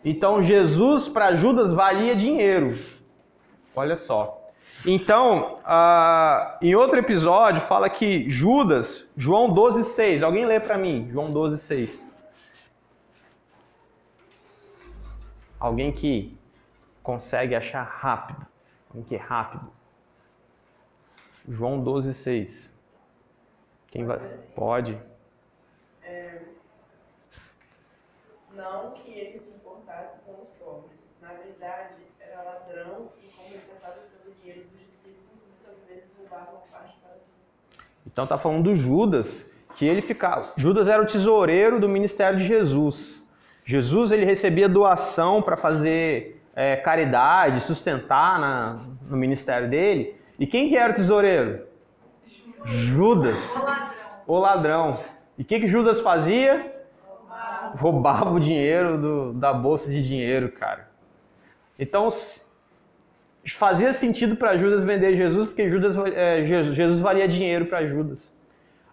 Então 0.04 0.42
Jesus 0.42 1.08
para 1.08 1.34
Judas 1.34 1.72
valia 1.72 2.16
dinheiro. 2.16 2.76
Olha 3.74 3.96
só. 3.96 4.38
Então, 4.84 5.60
ah, 5.64 6.58
em 6.60 6.74
outro 6.74 6.98
episódio 6.98 7.60
fala 7.60 7.88
que 7.88 8.28
Judas, 8.28 9.08
João 9.16 9.54
12,6. 9.54 10.22
Alguém 10.22 10.44
lê 10.44 10.58
para 10.58 10.76
mim? 10.76 11.08
João 11.10 11.32
12,6. 11.32 12.10
Alguém 15.60 15.92
que 15.92 16.36
consegue 17.02 17.54
achar 17.54 17.84
rápido. 17.84 18.44
Alguém 18.88 19.04
que 19.04 19.14
é 19.14 19.18
rápido. 19.18 19.70
João 21.46 21.82
12,6. 21.82 22.72
Quem 23.88 24.04
vai? 24.04 24.18
Pode. 24.56 24.98
Não 28.54 28.90
que 28.92 29.10
ele 29.10 29.40
com 30.24 30.32
os 30.42 30.48
pobres. 30.58 30.98
Na 31.20 31.28
verdade, 31.28 31.94
era 32.20 32.42
ladrão 32.42 33.08
e, 33.22 33.26
pelo 33.28 34.34
dinheiro 34.40 34.62
dos 34.62 34.80
discípulos, 34.80 35.40
muitas 35.64 35.88
vezes 35.88 36.04
parte 36.70 36.94
para 37.02 37.14
si. 37.14 37.84
Então 38.06 38.26
tá 38.26 38.36
falando 38.38 38.64
do 38.64 38.76
Judas, 38.76 39.50
que 39.76 39.86
ele 39.86 40.02
ficava. 40.02 40.52
Judas 40.56 40.88
era 40.88 41.02
o 41.02 41.06
tesoureiro 41.06 41.80
do 41.80 41.88
ministério 41.88 42.38
de 42.38 42.44
Jesus. 42.44 43.26
Jesus 43.64 44.10
ele 44.10 44.24
recebia 44.24 44.68
doação 44.68 45.40
para 45.40 45.56
fazer 45.56 46.42
é, 46.54 46.76
caridade, 46.76 47.60
sustentar 47.62 48.38
na- 48.38 48.80
no 49.08 49.16
ministério 49.16 49.70
dele. 49.70 50.16
E 50.38 50.46
quem 50.46 50.68
que 50.68 50.76
era 50.76 50.92
o 50.92 50.96
tesoureiro? 50.96 51.66
Judas, 52.64 53.36
O 53.56 53.64
ladrão. 53.64 53.90
o 54.26 54.38
ladrão. 54.38 55.00
E 55.38 55.42
o 55.42 55.44
que, 55.44 55.60
que 55.60 55.66
Judas 55.66 56.00
fazia? 56.00 56.81
Roubava 57.78 58.30
o 58.30 58.40
dinheiro 58.40 58.98
do- 58.98 59.32
da 59.32 59.52
bolsa 59.52 59.90
de 59.90 60.02
dinheiro, 60.02 60.50
cara. 60.50 60.88
Então 61.78 62.08
fazia 63.56 63.92
sentido 63.92 64.36
para 64.36 64.56
Judas 64.56 64.82
vender 64.84 65.14
Jesus, 65.14 65.46
porque 65.46 65.68
Judas, 65.68 65.96
é, 65.96 66.44
Jesus, 66.46 66.76
Jesus 66.76 67.00
valia 67.00 67.26
dinheiro 67.26 67.66
para 67.66 67.86
Judas. 67.86 68.32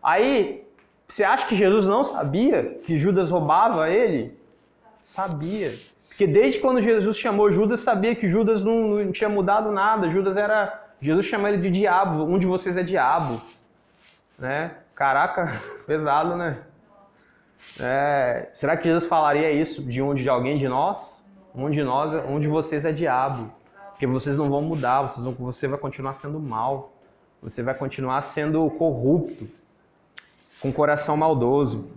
Aí, 0.02 0.64
você 1.08 1.24
acha 1.24 1.48
que 1.48 1.56
Jesus 1.56 1.88
não 1.88 2.04
sabia 2.04 2.80
que 2.84 2.98
Judas 2.98 3.30
roubava 3.30 3.90
ele? 3.90 4.38
Sabia. 5.02 5.74
Porque 6.08 6.26
desde 6.28 6.60
quando 6.60 6.82
Jesus 6.82 7.18
chamou 7.18 7.52
Judas, 7.52 7.80
sabia 7.80 8.16
que 8.16 8.28
Judas 8.28 8.62
não, 8.62 8.88
não 8.90 9.12
tinha 9.12 9.30
mudado 9.30 9.72
nada. 9.72 10.10
Judas 10.10 10.36
era. 10.38 10.88
Jesus 11.02 11.26
chama 11.26 11.50
ele 11.50 11.62
de 11.62 11.72
diabo. 11.72 12.24
Um 12.24 12.38
de 12.38 12.46
vocês 12.46 12.76
é 12.76 12.84
diabo. 12.84 13.42
Né? 14.38 14.72
Caraca, 14.94 15.54
pesado, 15.88 16.36
né? 16.36 16.58
É, 17.80 18.50
será 18.56 18.78
que 18.78 18.84
Jesus 18.84 19.06
falaria 19.06 19.52
isso 19.52 19.82
de 19.84 20.02
um 20.02 20.14
de 20.14 20.28
alguém 20.30 20.58
de 20.58 20.68
nós? 20.68 21.24
Um 21.54 21.70
de 21.70 21.84
nós, 21.84 22.14
um 22.28 22.40
de 22.40 22.48
vocês 22.48 22.86
é 22.86 22.92
diabo. 22.92 23.52
Porque 23.92 24.08
vocês 24.08 24.38
não 24.38 24.50
vão 24.50 24.62
mudar, 24.62 25.02
vocês 25.02 25.26
vão, 25.26 25.34
você 25.34 25.68
vai 25.68 25.78
continuar 25.78 26.14
sendo 26.16 26.40
mal. 26.40 26.94
Você 27.42 27.64
vai 27.64 27.74
continuar 27.74 28.22
sendo 28.22 28.70
corrupto, 28.72 29.48
com 30.62 30.72
coração 30.72 31.16
maldoso. 31.16 31.90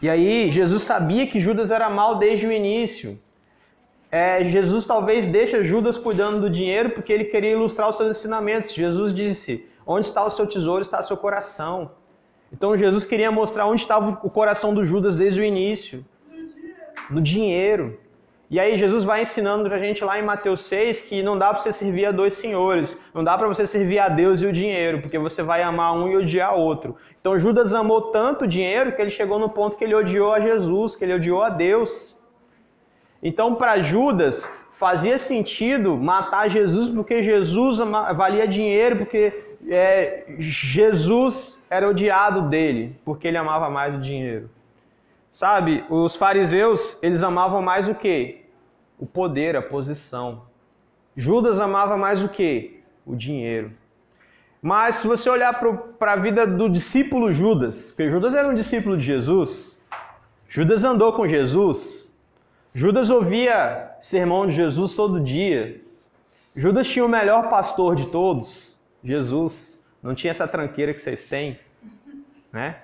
E 0.00 0.08
aí, 0.08 0.50
Jesus 0.50 0.82
sabia 0.82 1.26
que 1.26 1.38
Judas 1.38 1.70
era 1.70 1.90
mal 1.90 2.16
desde 2.16 2.46
o 2.46 2.52
início. 2.52 3.18
É, 4.10 4.42
Jesus 4.44 4.86
talvez 4.86 5.26
deixa 5.26 5.62
Judas 5.62 5.96
cuidando 5.96 6.40
do 6.40 6.50
dinheiro 6.50 6.90
porque 6.90 7.12
ele 7.12 7.26
queria 7.26 7.52
ilustrar 7.52 7.88
os 7.90 7.96
seus 7.96 8.18
ensinamentos. 8.18 8.72
Jesus 8.72 9.14
disse: 9.14 9.66
Onde 9.86 10.06
está 10.06 10.24
o 10.24 10.30
seu 10.30 10.46
tesouro, 10.46 10.82
está 10.82 11.00
o 11.00 11.02
seu 11.02 11.16
coração. 11.16 11.92
Então 12.52 12.76
Jesus 12.76 13.04
queria 13.04 13.30
mostrar 13.30 13.66
onde 13.66 13.82
estava 13.82 14.18
o 14.22 14.30
coração 14.30 14.74
do 14.74 14.84
Judas 14.84 15.16
desde 15.16 15.40
o 15.40 15.44
início 15.44 16.04
no 17.08 17.20
dinheiro. 17.20 17.98
E 18.50 18.58
aí 18.58 18.76
Jesus 18.76 19.04
vai 19.04 19.22
ensinando 19.22 19.68
pra 19.68 19.78
gente 19.78 20.04
lá 20.04 20.18
em 20.18 20.24
Mateus 20.24 20.64
6 20.64 21.02
que 21.02 21.22
não 21.22 21.38
dá 21.38 21.54
para 21.54 21.62
você 21.62 21.72
servir 21.72 22.06
a 22.06 22.10
dois 22.10 22.34
senhores, 22.34 22.98
não 23.14 23.22
dá 23.22 23.38
para 23.38 23.46
você 23.46 23.64
servir 23.64 24.00
a 24.00 24.08
Deus 24.08 24.42
e 24.42 24.46
o 24.46 24.52
dinheiro, 24.52 25.00
porque 25.00 25.16
você 25.18 25.40
vai 25.40 25.62
amar 25.62 25.94
um 25.94 26.08
e 26.08 26.16
odiar 26.16 26.54
outro. 26.54 26.96
Então 27.20 27.38
Judas 27.38 27.72
amou 27.72 28.10
tanto 28.10 28.44
o 28.44 28.48
dinheiro 28.48 28.90
que 28.90 29.00
ele 29.00 29.10
chegou 29.10 29.38
no 29.38 29.48
ponto 29.48 29.76
que 29.76 29.84
ele 29.84 29.94
odiou 29.94 30.32
a 30.32 30.40
Jesus, 30.40 30.96
que 30.96 31.04
ele 31.04 31.14
odiou 31.14 31.44
a 31.44 31.48
Deus. 31.48 32.20
Então 33.22 33.54
para 33.54 33.78
Judas 33.80 34.50
fazia 34.72 35.16
sentido 35.16 35.96
matar 35.96 36.50
Jesus 36.50 36.88
porque 36.88 37.22
Jesus 37.22 37.78
valia 38.16 38.48
dinheiro, 38.48 38.96
porque 38.96 39.49
é, 39.68 40.24
Jesus 40.38 41.62
era 41.68 41.88
odiado 41.88 42.48
dele, 42.48 42.98
porque 43.04 43.28
ele 43.28 43.36
amava 43.36 43.68
mais 43.68 43.94
o 43.94 44.00
dinheiro. 44.00 44.50
Sabe, 45.30 45.84
os 45.88 46.16
fariseus, 46.16 46.98
eles 47.02 47.22
amavam 47.22 47.62
mais 47.62 47.88
o 47.88 47.94
quê? 47.94 48.46
O 48.98 49.06
poder, 49.06 49.56
a 49.56 49.62
posição. 49.62 50.42
Judas 51.16 51.60
amava 51.60 51.96
mais 51.96 52.22
o 52.22 52.28
quê? 52.28 52.80
O 53.06 53.14
dinheiro. 53.14 53.72
Mas 54.62 54.96
se 54.96 55.06
você 55.06 55.30
olhar 55.30 55.58
para 55.98 56.12
a 56.12 56.16
vida 56.16 56.46
do 56.46 56.68
discípulo 56.68 57.32
Judas, 57.32 57.86
porque 57.90 58.10
Judas 58.10 58.34
era 58.34 58.48
um 58.48 58.54
discípulo 58.54 58.96
de 58.96 59.04
Jesus, 59.04 59.78
Judas 60.48 60.84
andou 60.84 61.12
com 61.12 61.26
Jesus, 61.26 62.14
Judas 62.74 63.08
ouvia 63.08 63.92
sermão 64.00 64.46
de 64.46 64.52
Jesus 64.52 64.92
todo 64.92 65.20
dia, 65.20 65.80
Judas 66.54 66.88
tinha 66.88 67.04
o 67.04 67.08
melhor 67.08 67.48
pastor 67.48 67.94
de 67.94 68.06
todos, 68.06 68.69
Jesus, 69.02 69.80
não 70.02 70.14
tinha 70.14 70.30
essa 70.30 70.46
tranqueira 70.46 70.92
que 70.92 71.00
vocês 71.00 71.24
têm, 71.24 71.58
né? 72.52 72.76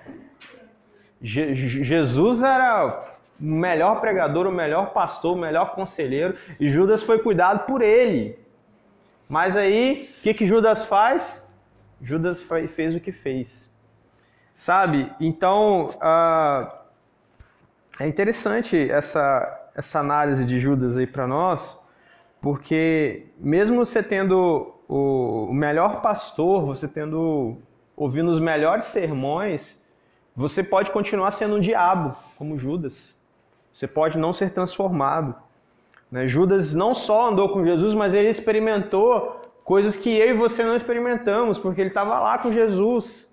Je 1.21 1.53
Jesus 1.55 2.43
era 2.43 2.85
o 3.39 3.43
melhor 3.43 3.99
pregador, 3.99 4.47
o 4.47 4.51
melhor 4.51 4.93
pastor, 4.93 5.35
o 5.35 5.39
melhor 5.39 5.73
conselheiro, 5.73 6.35
e 6.59 6.69
Judas 6.69 7.03
foi 7.03 7.19
cuidado 7.19 7.65
por 7.65 7.81
ele. 7.81 8.37
Mas 9.27 9.57
aí, 9.57 10.09
o 10.19 10.21
que, 10.21 10.33
que 10.33 10.47
Judas 10.47 10.85
faz? 10.85 11.47
Judas 12.01 12.45
fez 12.75 12.95
o 12.95 12.99
que 12.99 13.11
fez. 13.11 13.69
Sabe? 14.55 15.11
Então, 15.19 15.87
uh, 15.97 16.71
é 17.99 18.07
interessante 18.07 18.89
essa, 18.89 19.71
essa 19.75 19.99
análise 19.99 20.45
de 20.45 20.59
Judas 20.59 20.95
aí 20.95 21.05
para 21.05 21.27
nós, 21.27 21.77
porque 22.41 23.27
mesmo 23.39 23.85
você 23.85 24.01
tendo 24.01 24.73
o 24.87 25.51
melhor 25.53 26.01
pastor, 26.01 26.65
você 26.65 26.87
tendo 26.87 27.57
ouvindo 27.95 28.31
os 28.31 28.39
melhores 28.39 28.85
sermões, 28.85 29.81
você 30.35 30.63
pode 30.63 30.91
continuar 30.91 31.31
sendo 31.31 31.55
um 31.55 31.59
diabo, 31.59 32.15
como 32.37 32.57
Judas. 32.57 33.17
Você 33.73 33.87
pode 33.87 34.17
não 34.17 34.33
ser 34.33 34.51
transformado. 34.51 35.35
Né? 36.11 36.27
Judas 36.27 36.73
não 36.73 36.93
só 36.95 37.29
andou 37.29 37.49
com 37.49 37.65
Jesus, 37.65 37.93
mas 37.93 38.13
ele 38.13 38.29
experimentou 38.29 39.41
coisas 39.63 39.95
que 39.97 40.09
eu 40.09 40.29
e 40.29 40.33
você 40.33 40.63
não 40.63 40.75
experimentamos, 40.75 41.57
porque 41.57 41.81
ele 41.81 41.89
estava 41.89 42.19
lá 42.19 42.37
com 42.37 42.53
Jesus. 42.53 43.27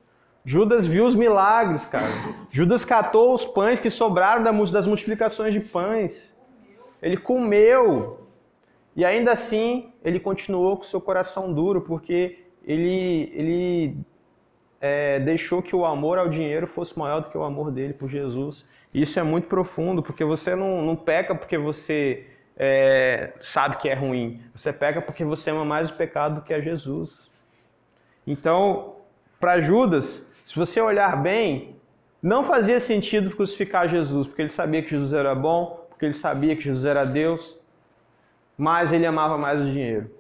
Judas 0.45 0.87
viu 0.87 1.07
os 1.07 1.15
milagres, 1.15 1.85
cara. 1.87 2.11
Judas 2.51 2.85
catou 2.85 3.35
os 3.35 3.45
pães 3.45 3.79
que 3.79 3.89
sobraram 3.89 4.43
das 4.43 4.87
multiplicações 4.87 5.53
de 5.53 5.61
pães. 5.61 6.37
Ele 7.01 7.17
comeu. 7.17 8.24
E 8.97 9.05
ainda 9.05 9.33
assim, 9.33 9.93
ele 10.05 10.21
continuou 10.21 10.77
com 10.77 10.85
seu 10.85 11.01
coração 11.01 11.53
duro, 11.53 11.81
porque 11.81 12.39
ele, 12.65 13.33
ele 13.35 13.97
é, 14.81 15.19
deixou 15.21 15.63
que 15.63 15.75
o 15.75 15.85
amor 15.85 16.19
ao 16.19 16.29
dinheiro 16.29 16.67
fosse 16.67 16.99
maior 16.99 17.21
do 17.21 17.31
que 17.31 17.39
o 17.39 17.43
amor 17.43 17.71
dele 17.71 17.93
por 17.93 18.09
Jesus. 18.09 18.67
Isso 18.93 19.19
é 19.19 19.23
muito 19.23 19.49
profundo, 19.49 20.03
porque 20.03 20.25
você 20.25 20.55
não, 20.55 20.83
não 20.83 20.95
peca 20.95 21.35
porque 21.35 21.59
você 21.59 22.27
é, 22.57 23.33
sabe 23.41 23.79
que 23.79 23.89
é 23.89 23.95
ruim. 23.95 24.41
Você 24.55 24.73
peca 24.73 25.03
porque 25.03 25.25
você 25.25 25.51
ama 25.51 25.65
mais 25.65 25.91
o 25.91 25.95
pecado 25.95 26.37
do 26.37 26.43
que 26.43 26.55
a 26.55 26.61
Jesus. 26.61 27.31
Então, 28.27 28.97
para 29.41 29.61
Judas, 29.61 30.25
se 30.45 30.55
você 30.55 30.81
olhar 30.81 31.21
bem, 31.21 31.77
não 32.23 32.45
fazia 32.45 32.79
sentido 32.81 33.35
crucificar 33.35 33.89
Jesus, 33.89 34.27
porque 34.27 34.43
ele 34.43 34.49
sabia 34.49 34.83
que 34.83 34.91
Jesus 34.91 35.13
era 35.13 35.35
bom, 35.35 35.87
porque 35.91 36.07
ele 36.07 36.15
sabia 36.15 36.55
que 36.57 36.63
Jesus 36.63 36.85
era 36.85 37.05
Deus, 37.05 37.59
mas 38.57 38.93
ele 38.93 39.07
amava 39.07 39.37
mais 39.37 39.61
o 39.61 39.71
dinheiro. 39.71 40.11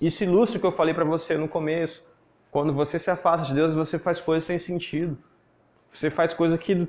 Isso 0.00 0.24
ilustra 0.24 0.58
o 0.58 0.60
que 0.60 0.66
eu 0.66 0.72
falei 0.72 0.92
para 0.92 1.04
você 1.04 1.36
no 1.36 1.48
começo. 1.48 2.06
Quando 2.50 2.72
você 2.72 2.98
se 2.98 3.10
afasta 3.10 3.46
de 3.46 3.54
Deus, 3.54 3.74
você 3.74 3.98
faz 3.98 4.20
coisas 4.20 4.44
sem 4.44 4.58
sentido. 4.58 5.16
Você 5.92 6.10
faz 6.10 6.32
coisas 6.32 6.58
que. 6.58 6.88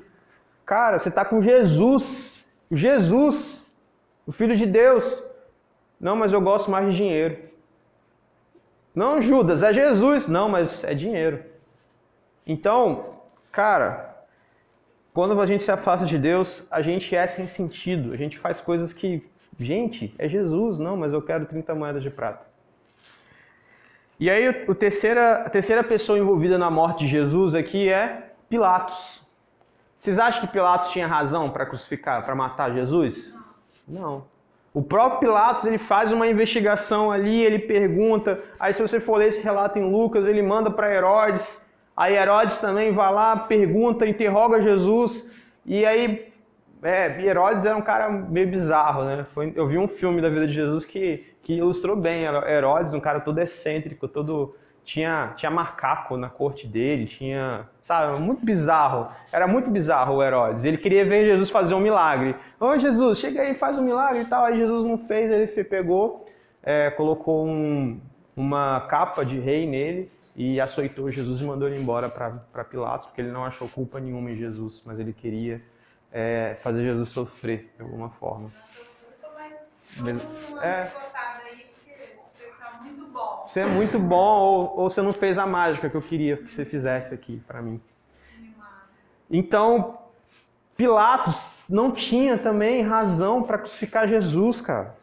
Cara, 0.64 0.98
você 0.98 1.08
está 1.08 1.24
com 1.24 1.40
Jesus. 1.40 2.46
Jesus, 2.70 3.64
o 4.26 4.32
Filho 4.32 4.56
de 4.56 4.66
Deus. 4.66 5.22
Não, 6.00 6.16
mas 6.16 6.32
eu 6.32 6.40
gosto 6.40 6.70
mais 6.70 6.90
de 6.90 6.96
dinheiro. 6.96 7.38
Não, 8.94 9.20
Judas, 9.20 9.62
é 9.62 9.72
Jesus. 9.72 10.26
Não, 10.26 10.48
mas 10.48 10.82
é 10.84 10.94
dinheiro. 10.94 11.44
Então, 12.46 13.20
cara, 13.52 14.24
quando 15.12 15.40
a 15.40 15.46
gente 15.46 15.62
se 15.62 15.70
afasta 15.70 16.04
de 16.04 16.18
Deus, 16.18 16.66
a 16.70 16.82
gente 16.82 17.14
é 17.14 17.26
sem 17.26 17.46
sentido. 17.46 18.12
A 18.12 18.16
gente 18.16 18.38
faz 18.38 18.60
coisas 18.60 18.92
que, 18.92 19.26
gente, 19.58 20.14
é 20.18 20.28
Jesus. 20.28 20.78
Não, 20.78 20.96
mas 20.96 21.12
eu 21.12 21.22
quero 21.22 21.46
30 21.46 21.74
moedas 21.74 22.02
de 22.02 22.10
prata. 22.10 22.46
E 24.18 24.30
aí 24.30 24.64
o 24.66 24.74
terceira, 24.74 25.42
a 25.42 25.50
terceira 25.50 25.84
pessoa 25.84 26.18
envolvida 26.18 26.56
na 26.56 26.70
morte 26.70 27.04
de 27.04 27.08
Jesus 27.08 27.54
aqui 27.54 27.88
é 27.88 28.30
Pilatos. 28.48 29.22
Vocês 29.98 30.18
acham 30.18 30.40
que 30.42 30.52
Pilatos 30.52 30.90
tinha 30.90 31.06
razão 31.06 31.50
para 31.50 31.66
crucificar, 31.66 32.24
para 32.24 32.34
matar 32.34 32.72
Jesus? 32.72 33.34
Não. 33.86 34.24
O 34.72 34.82
próprio 34.82 35.20
Pilatos 35.20 35.64
ele 35.64 35.78
faz 35.78 36.12
uma 36.12 36.26
investigação 36.26 37.10
ali, 37.10 37.42
ele 37.42 37.58
pergunta. 37.58 38.40
Aí 38.58 38.72
se 38.72 38.80
você 38.80 39.00
for 39.00 39.16
ler 39.16 39.28
esse 39.28 39.42
relato 39.42 39.78
em 39.78 39.90
Lucas, 39.90 40.26
ele 40.26 40.42
manda 40.42 40.70
para 40.70 40.94
Herodes. 40.94 41.62
Aí 41.96 42.14
Herodes 42.14 42.58
também 42.58 42.92
vai 42.92 43.12
lá, 43.12 43.36
pergunta, 43.36 44.06
interroga 44.06 44.62
Jesus. 44.62 45.30
E 45.64 45.84
aí 45.84 46.28
é, 46.86 47.20
Herodes 47.20 47.64
era 47.64 47.76
um 47.76 47.82
cara 47.82 48.08
meio 48.08 48.48
bizarro, 48.48 49.04
né? 49.04 49.26
Foi, 49.34 49.52
eu 49.56 49.66
vi 49.66 49.76
um 49.76 49.88
filme 49.88 50.20
da 50.20 50.28
vida 50.28 50.46
de 50.46 50.52
Jesus 50.52 50.84
que, 50.84 51.26
que 51.42 51.54
ilustrou 51.54 51.96
bem 51.96 52.24
Herodes, 52.24 52.94
um 52.94 53.00
cara 53.00 53.20
todo 53.20 53.38
excêntrico, 53.40 54.06
todo 54.06 54.54
tinha 54.84 55.32
tinha 55.36 55.50
macaco 55.50 56.16
na 56.16 56.30
corte 56.30 56.64
dele, 56.64 57.06
tinha, 57.06 57.68
sabe, 57.80 58.20
muito 58.20 58.44
bizarro. 58.44 59.08
Era 59.32 59.48
muito 59.48 59.68
bizarro 59.68 60.14
o 60.14 60.22
Herodes. 60.22 60.64
Ele 60.64 60.78
queria 60.78 61.04
ver 61.04 61.26
Jesus 61.26 61.50
fazer 61.50 61.74
um 61.74 61.80
milagre. 61.80 62.36
Ô 62.60 62.78
Jesus, 62.78 63.18
chega 63.18 63.42
aí, 63.42 63.54
faz 63.54 63.76
um 63.76 63.82
milagre 63.82 64.20
e 64.20 64.24
tal. 64.26 64.44
Aí 64.44 64.56
Jesus 64.56 64.86
não 64.86 64.96
fez, 64.96 65.28
ele 65.30 65.64
pegou, 65.64 66.24
é, 66.62 66.90
colocou 66.90 67.44
um, 67.46 68.00
uma 68.36 68.82
capa 68.82 69.24
de 69.24 69.40
rei 69.40 69.66
nele 69.66 70.08
e 70.36 70.60
açoitou 70.60 71.10
Jesus 71.10 71.40
e 71.40 71.44
mandou 71.44 71.66
ele 71.66 71.80
embora 71.80 72.08
para 72.08 72.64
Pilatos, 72.64 73.06
porque 73.06 73.22
ele 73.22 73.32
não 73.32 73.44
achou 73.44 73.68
culpa 73.68 73.98
nenhuma 73.98 74.30
em 74.30 74.36
Jesus, 74.36 74.82
mas 74.86 75.00
ele 75.00 75.12
queria 75.12 75.60
é, 76.12 76.56
fazer 76.62 76.82
Jesus 76.82 77.08
sofrer 77.08 77.72
de 77.76 77.82
alguma 77.82 78.10
forma. 78.10 78.50
É. 80.62 80.90
Você 83.46 83.60
é 83.60 83.66
muito 83.66 83.98
bom 83.98 84.38
ou, 84.40 84.80
ou 84.80 84.90
você 84.90 85.00
não 85.00 85.12
fez 85.12 85.38
a 85.38 85.46
mágica 85.46 85.88
que 85.88 85.96
eu 85.96 86.02
queria 86.02 86.36
que 86.36 86.50
você 86.50 86.64
fizesse 86.64 87.14
aqui 87.14 87.42
para 87.46 87.62
mim. 87.62 87.80
Então, 89.30 89.98
Pilatos 90.76 91.40
não 91.68 91.90
tinha 91.90 92.38
também 92.38 92.82
razão 92.82 93.42
para 93.42 93.58
crucificar 93.58 94.06
Jesus, 94.06 94.60
cara. 94.60 94.94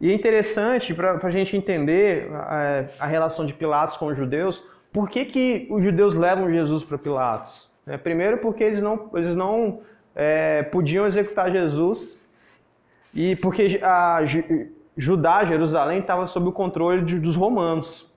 E 0.00 0.10
é 0.10 0.14
interessante 0.14 0.92
para 0.92 1.18
a 1.22 1.30
gente 1.30 1.56
entender 1.56 2.28
a, 2.34 2.84
a, 2.98 3.06
relação 3.06 3.46
de 3.46 3.52
Pilatos 3.52 3.96
com 3.96 4.06
os 4.06 4.16
judeus, 4.16 4.66
por 4.92 5.08
que, 5.08 5.24
que 5.24 5.68
os 5.70 5.82
judeus 5.82 6.14
levam 6.14 6.50
Jesus 6.50 6.82
para 6.82 6.98
Pilatos? 6.98 7.70
É, 7.86 7.96
primeiro 7.96 8.38
porque 8.38 8.64
eles 8.64 8.82
não, 8.82 9.10
eles 9.14 9.34
não 9.34 9.80
é, 10.14 10.62
podiam 10.64 11.06
executar 11.06 11.50
Jesus 11.50 12.20
e 13.14 13.36
porque 13.36 13.80
a 13.82 14.20
Judá, 14.96 15.44
Jerusalém, 15.44 16.00
estava 16.00 16.26
sob 16.26 16.48
o 16.48 16.52
controle 16.52 17.02
de, 17.02 17.18
dos 17.18 17.36
romanos. 17.36 18.10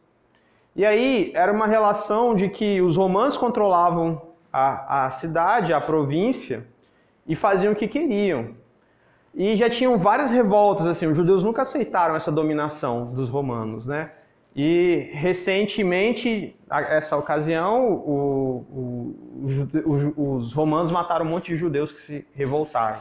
E 0.75 0.86
aí 0.86 1.31
era 1.34 1.51
uma 1.51 1.67
relação 1.67 2.36
de 2.36 2.49
que 2.49 2.81
os 2.81 2.97
romanos 2.97 3.38
controlavam 3.38 4.21
a, 4.51 5.05
a 5.05 5.10
cidade, 5.12 5.73
a 5.73 5.79
província, 5.79 6.65
e 7.27 7.36
faziam 7.36 7.73
o 7.73 7.75
que 7.75 7.88
queriam. 7.88 8.49
E 9.34 9.55
já 9.55 9.69
tinham 9.69 9.97
várias 9.97 10.31
revoltas, 10.31 10.86
assim, 10.86 11.08
os 11.08 11.17
judeus 11.17 11.43
nunca 11.43 11.63
aceitaram 11.63 12.15
essa 12.15 12.31
dominação 12.31 13.08
dos 13.08 13.29
romanos, 13.29 13.86
né? 13.86 14.12
E 14.56 15.10
recentemente, 15.12 16.56
essa 16.70 17.18
ocasião, 17.18 17.91
o- 17.91 18.65
o- 18.72 19.46
os, 19.86 20.13
os 20.15 20.54
romanos 20.54 20.91
mataram 20.91 21.26
um 21.26 21.30
monte 21.30 21.48
de 21.52 21.58
judeus 21.58 21.91
que 21.91 22.00
se 22.00 22.28
revoltaram. 22.34 23.00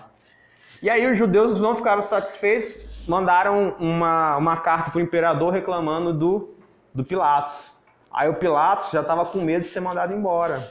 E 0.83 0.91
aí 0.91 1.07
os 1.11 1.17
judeus 1.17 1.61
não 1.61 1.77
ficaram 1.77 2.03
satisfeitos, 2.03 2.77
mandaram 3.07 3.77
uma, 3.79 4.37
uma 4.37 4.57
carta 4.57 4.91
para 4.91 4.99
o 4.99 5.03
imperador 5.03 5.53
reclamando 5.53 6.13
do, 6.13 6.55
do 6.93 7.05
Pilatos. 7.05 7.73
Aí 8.13 8.29
o 8.29 8.35
Pilatos 8.35 8.91
já 8.91 9.01
estava 9.01 9.25
com 9.25 9.39
medo 9.39 9.63
de 9.63 9.69
ser 9.69 9.81
mandado 9.81 10.13
embora 10.13 10.69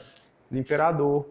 do 0.50 0.58
imperador. 0.58 1.26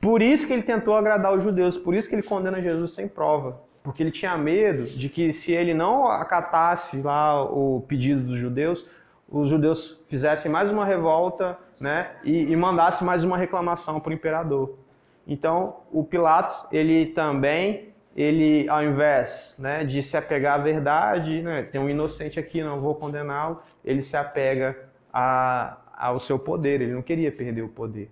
Por 0.00 0.22
isso 0.22 0.46
que 0.46 0.52
ele 0.52 0.62
tentou 0.62 0.96
agradar 0.96 1.34
os 1.34 1.42
judeus, 1.42 1.76
por 1.76 1.94
isso 1.94 2.08
que 2.08 2.14
ele 2.14 2.22
condena 2.22 2.62
Jesus 2.62 2.92
sem 2.92 3.08
prova. 3.08 3.60
Porque 3.84 4.02
ele 4.02 4.10
tinha 4.10 4.34
medo 4.38 4.84
de 4.84 5.10
que 5.10 5.30
se 5.30 5.52
ele 5.52 5.74
não 5.74 6.08
acatasse 6.08 7.02
lá 7.02 7.44
o 7.44 7.84
pedido 7.86 8.22
dos 8.22 8.38
judeus, 8.38 8.86
os 9.28 9.50
judeus 9.50 10.00
fizessem 10.08 10.50
mais 10.50 10.70
uma 10.70 10.86
revolta 10.86 11.58
né, 11.78 12.12
e, 12.24 12.44
e 12.50 12.56
mandassem 12.56 13.06
mais 13.06 13.22
uma 13.22 13.36
reclamação 13.36 14.00
para 14.00 14.08
o 14.08 14.14
imperador. 14.14 14.78
Então, 15.28 15.80
o 15.92 16.02
Pilatos, 16.02 16.66
ele 16.72 17.06
também, 17.08 17.90
ele 18.16 18.66
ao 18.70 18.82
invés 18.82 19.54
né, 19.58 19.84
de 19.84 20.02
se 20.02 20.16
apegar 20.16 20.54
à 20.58 20.62
verdade, 20.62 21.42
né, 21.42 21.62
tem 21.64 21.78
um 21.78 21.88
inocente 21.90 22.40
aqui, 22.40 22.62
não 22.62 22.80
vou 22.80 22.94
condená-lo, 22.94 23.60
ele 23.84 24.00
se 24.00 24.16
apega 24.16 24.78
a- 25.12 25.76
ao 25.94 26.18
seu 26.18 26.38
poder, 26.38 26.80
ele 26.80 26.92
não 26.94 27.02
queria 27.02 27.30
perder 27.30 27.60
o 27.60 27.68
poder. 27.68 28.10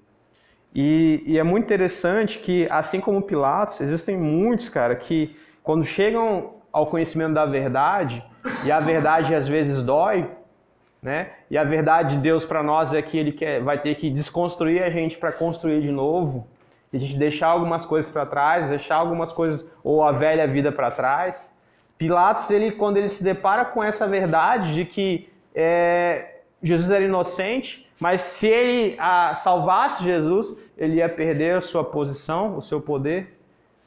E, 0.75 1.23
e 1.27 1.39
é 1.39 1.43
muito 1.43 1.65
interessante 1.65 2.39
que, 2.39 2.67
assim 2.71 3.01
como 3.01 3.23
Pilatos, 3.23 3.81
existem 3.81 4.19
muitos, 4.19 4.69
cara, 4.69 4.95
que 4.97 5.35
quando 5.63 5.85
chegam 5.85 6.55
ao 6.73 6.87
conhecimento 6.87 7.35
da 7.35 7.45
verdade, 7.45 8.25
e 8.65 8.73
a 8.73 8.81
verdade 8.81 9.35
às 9.35 9.47
vezes 9.47 9.83
dói, 9.83 10.29
né? 11.03 11.31
E 11.51 11.59
a 11.59 11.65
verdade 11.65 12.17
de 12.17 12.23
Deus 12.23 12.45
para 12.45 12.63
nós 12.63 12.95
é 12.95 13.03
que 13.03 13.19
ele 13.19 13.33
quer, 13.33 13.61
vai 13.61 13.79
ter 13.79 13.95
que 13.97 14.09
desconstruir 14.09 14.83
a 14.83 14.91
gente 14.91 15.17
para 15.19 15.33
construir 15.33 15.81
de 15.81 15.91
novo, 15.91 16.47
e 16.93 16.97
a 16.97 17.01
gente 17.01 17.17
deixar 17.17 17.49
algumas 17.49 17.85
coisas 17.85 18.11
para 18.11 18.27
trás, 18.27 18.69
deixar 18.69 18.97
algumas 18.97 19.33
coisas 19.33 19.69
ou 19.83 20.05
a 20.05 20.13
velha 20.13 20.47
vida 20.47 20.71
para 20.71 20.91
trás. 20.91 21.53
Pilatos, 21.97 22.51
ele 22.51 22.73
quando 22.73 22.99
ele 22.99 23.09
se 23.09 23.25
depara 23.25 23.65
com 23.65 23.83
essa 23.83 24.07
verdade 24.07 24.75
de 24.75 24.85
que 24.85 25.29
é, 25.55 26.41
Jesus 26.63 26.91
era 26.91 27.05
inocente, 27.05 27.89
mas 27.99 28.21
se 28.21 28.47
ele 28.47 28.97
ah, 28.99 29.33
salvasse 29.35 30.05
Jesus, 30.05 30.57
ele 30.77 30.97
ia 30.97 31.09
perder 31.09 31.57
a 31.57 31.61
sua 31.61 31.85
posição, 31.85 32.57
o 32.57 32.63
seu 32.63 32.81
poder. 32.81 33.39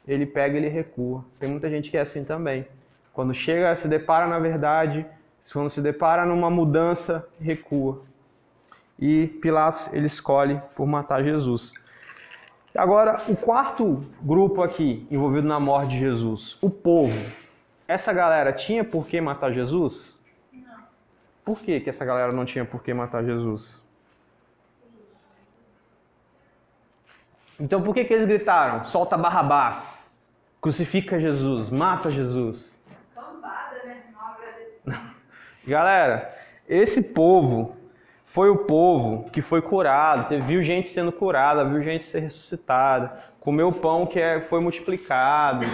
Ele 0.06 0.24
pega 0.24 0.56
ele 0.56 0.68
recua. 0.68 1.24
Tem 1.38 1.50
muita 1.50 1.68
gente 1.68 1.90
que 1.90 1.96
é 1.96 2.00
assim 2.00 2.24
também. 2.24 2.66
Quando 3.12 3.34
chega, 3.34 3.74
se 3.74 3.88
depara 3.88 4.26
na 4.26 4.38
verdade, 4.38 5.06
quando 5.52 5.70
se 5.70 5.80
depara 5.80 6.24
numa 6.24 6.50
mudança, 6.50 7.26
recua. 7.40 8.02
E 8.98 9.26
Pilatos 9.42 9.92
ele 9.92 10.06
escolhe 10.06 10.60
por 10.74 10.86
matar 10.86 11.22
Jesus. 11.22 11.72
Agora, 12.74 13.22
o 13.26 13.36
quarto 13.36 14.04
grupo 14.20 14.62
aqui 14.62 15.06
envolvido 15.10 15.48
na 15.48 15.58
morte 15.58 15.90
de 15.90 15.98
Jesus, 15.98 16.58
o 16.60 16.68
povo. 16.68 17.18
Essa 17.88 18.12
galera 18.12 18.52
tinha 18.52 18.84
por 18.84 19.06
que 19.06 19.18
matar 19.20 19.52
Jesus? 19.52 20.20
Não. 20.52 20.62
Por 21.44 21.60
que, 21.60 21.80
que 21.80 21.88
essa 21.88 22.04
galera 22.04 22.32
não 22.32 22.44
tinha 22.44 22.64
por 22.64 22.82
que 22.82 22.92
matar 22.92 23.24
Jesus? 23.24 23.82
Então 27.58 27.82
por 27.82 27.94
que, 27.94 28.04
que 28.04 28.12
eles 28.12 28.26
gritaram? 28.26 28.84
Solta 28.84 29.16
Barrabás, 29.16 29.95
crucifica 30.66 31.20
Jesus, 31.20 31.70
mata 31.70 32.10
Jesus. 32.10 32.76
Né? 34.84 35.00
Galera, 35.64 36.34
esse 36.68 37.00
povo 37.00 37.76
foi 38.24 38.50
o 38.50 38.64
povo 38.64 39.30
que 39.30 39.40
foi 39.40 39.62
curado, 39.62 40.26
viu 40.40 40.60
gente 40.64 40.88
sendo 40.88 41.12
curada, 41.12 41.64
viu 41.64 41.80
gente 41.84 42.02
ser 42.02 42.18
ressuscitada, 42.18 43.16
comeu 43.38 43.70
pão 43.70 44.06
que 44.06 44.18
é- 44.18 44.40
foi 44.40 44.58
multiplicado, 44.58 45.64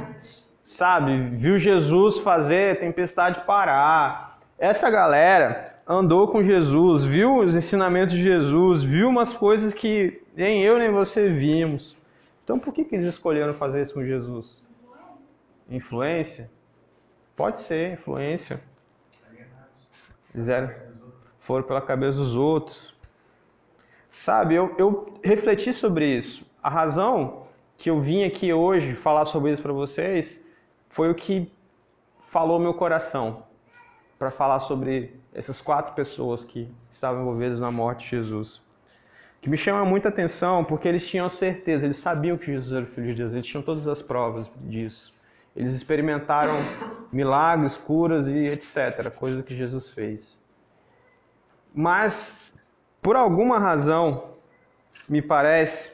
sabe? 0.64 1.20
Viu 1.20 1.58
Jesus 1.58 2.16
fazer 2.16 2.80
tempestade 2.80 3.44
parar. 3.44 4.38
Essa 4.58 4.90
galera 4.90 5.74
andou 5.86 6.28
com 6.28 6.42
Jesus, 6.42 7.04
viu 7.04 7.36
os 7.36 7.54
ensinamentos 7.54 8.14
de 8.14 8.22
Jesus, 8.22 8.82
viu 8.82 9.10
umas 9.10 9.34
coisas 9.34 9.74
que 9.74 10.22
nem 10.34 10.62
eu 10.62 10.78
nem 10.78 10.90
você 10.90 11.28
vimos. 11.28 11.99
Então 12.50 12.58
por 12.58 12.74
que, 12.74 12.84
que 12.84 12.96
eles 12.96 13.06
escolheram 13.06 13.54
fazer 13.54 13.82
isso 13.82 13.94
com 13.94 14.04
Jesus? 14.04 14.60
Influência? 15.68 16.50
Pode 17.36 17.60
ser, 17.60 17.92
influência. 17.92 18.60
Eles 20.34 20.48
eram, 20.48 20.74
foram 21.38 21.62
pela 21.62 21.80
cabeça 21.80 22.18
dos 22.18 22.34
outros. 22.34 22.92
Sabe, 24.10 24.56
eu, 24.56 24.74
eu 24.76 25.20
refleti 25.22 25.72
sobre 25.72 26.04
isso. 26.16 26.44
A 26.60 26.68
razão 26.68 27.46
que 27.78 27.88
eu 27.88 28.00
vim 28.00 28.24
aqui 28.24 28.52
hoje 28.52 28.96
falar 28.96 29.26
sobre 29.26 29.52
isso 29.52 29.62
para 29.62 29.72
vocês 29.72 30.44
foi 30.88 31.08
o 31.08 31.14
que 31.14 31.52
falou 32.18 32.58
meu 32.58 32.74
coração 32.74 33.44
para 34.18 34.32
falar 34.32 34.58
sobre 34.58 35.20
essas 35.32 35.60
quatro 35.60 35.94
pessoas 35.94 36.42
que 36.42 36.68
estavam 36.90 37.22
envolvidas 37.22 37.60
na 37.60 37.70
morte 37.70 38.06
de 38.06 38.10
Jesus. 38.10 38.60
Que 39.40 39.48
me 39.48 39.56
chama 39.56 39.84
muita 39.84 40.10
atenção 40.10 40.64
porque 40.64 40.86
eles 40.86 41.08
tinham 41.08 41.28
certeza, 41.28 41.86
eles 41.86 41.96
sabiam 41.96 42.36
que 42.36 42.46
Jesus 42.46 42.72
era 42.72 42.84
o 42.84 42.86
Filho 42.86 43.08
de 43.08 43.14
Deus, 43.14 43.32
eles 43.32 43.46
tinham 43.46 43.62
todas 43.62 43.86
as 43.88 44.02
provas 44.02 44.50
disso. 44.62 45.14
Eles 45.56 45.72
experimentaram 45.72 46.52
milagres, 47.10 47.76
curas 47.76 48.28
e 48.28 48.46
etc., 48.46 49.10
coisa 49.10 49.42
que 49.42 49.56
Jesus 49.56 49.90
fez. 49.90 50.38
Mas, 51.74 52.34
por 53.00 53.16
alguma 53.16 53.58
razão, 53.58 54.34
me 55.08 55.22
parece 55.22 55.90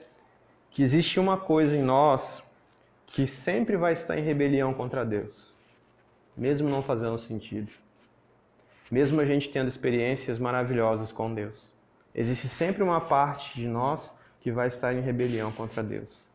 que 0.70 0.82
existe 0.82 1.20
uma 1.20 1.38
coisa 1.38 1.76
em 1.76 1.82
nós 1.82 2.42
que 3.06 3.26
sempre 3.26 3.76
vai 3.76 3.92
estar 3.92 4.18
em 4.18 4.22
rebelião 4.22 4.74
contra 4.74 5.04
Deus, 5.04 5.54
mesmo 6.36 6.68
não 6.68 6.82
fazendo 6.82 7.16
sentido. 7.16 7.72
Mesmo 8.90 9.20
a 9.20 9.24
gente 9.24 9.48
tendo 9.48 9.68
experiências 9.68 10.38
maravilhosas 10.38 11.10
com 11.10 11.32
Deus. 11.32 11.75
Existe 12.18 12.48
sempre 12.48 12.82
uma 12.82 12.98
parte 12.98 13.54
de 13.60 13.68
nós 13.68 14.10
que 14.40 14.50
vai 14.50 14.68
estar 14.68 14.94
em 14.94 15.02
rebelião 15.02 15.52
contra 15.52 15.82
Deus. 15.82 16.26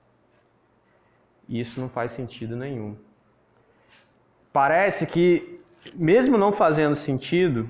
E 1.50 1.60
isso 1.60 1.82
não 1.82 1.90
faz 1.90 2.12
sentido 2.12 2.56
nenhum. 2.56 2.96
Parece 4.54 5.08
que, 5.08 5.60
mesmo 5.96 6.38
não 6.38 6.52
fazendo 6.52 6.96
sentido, 6.96 7.68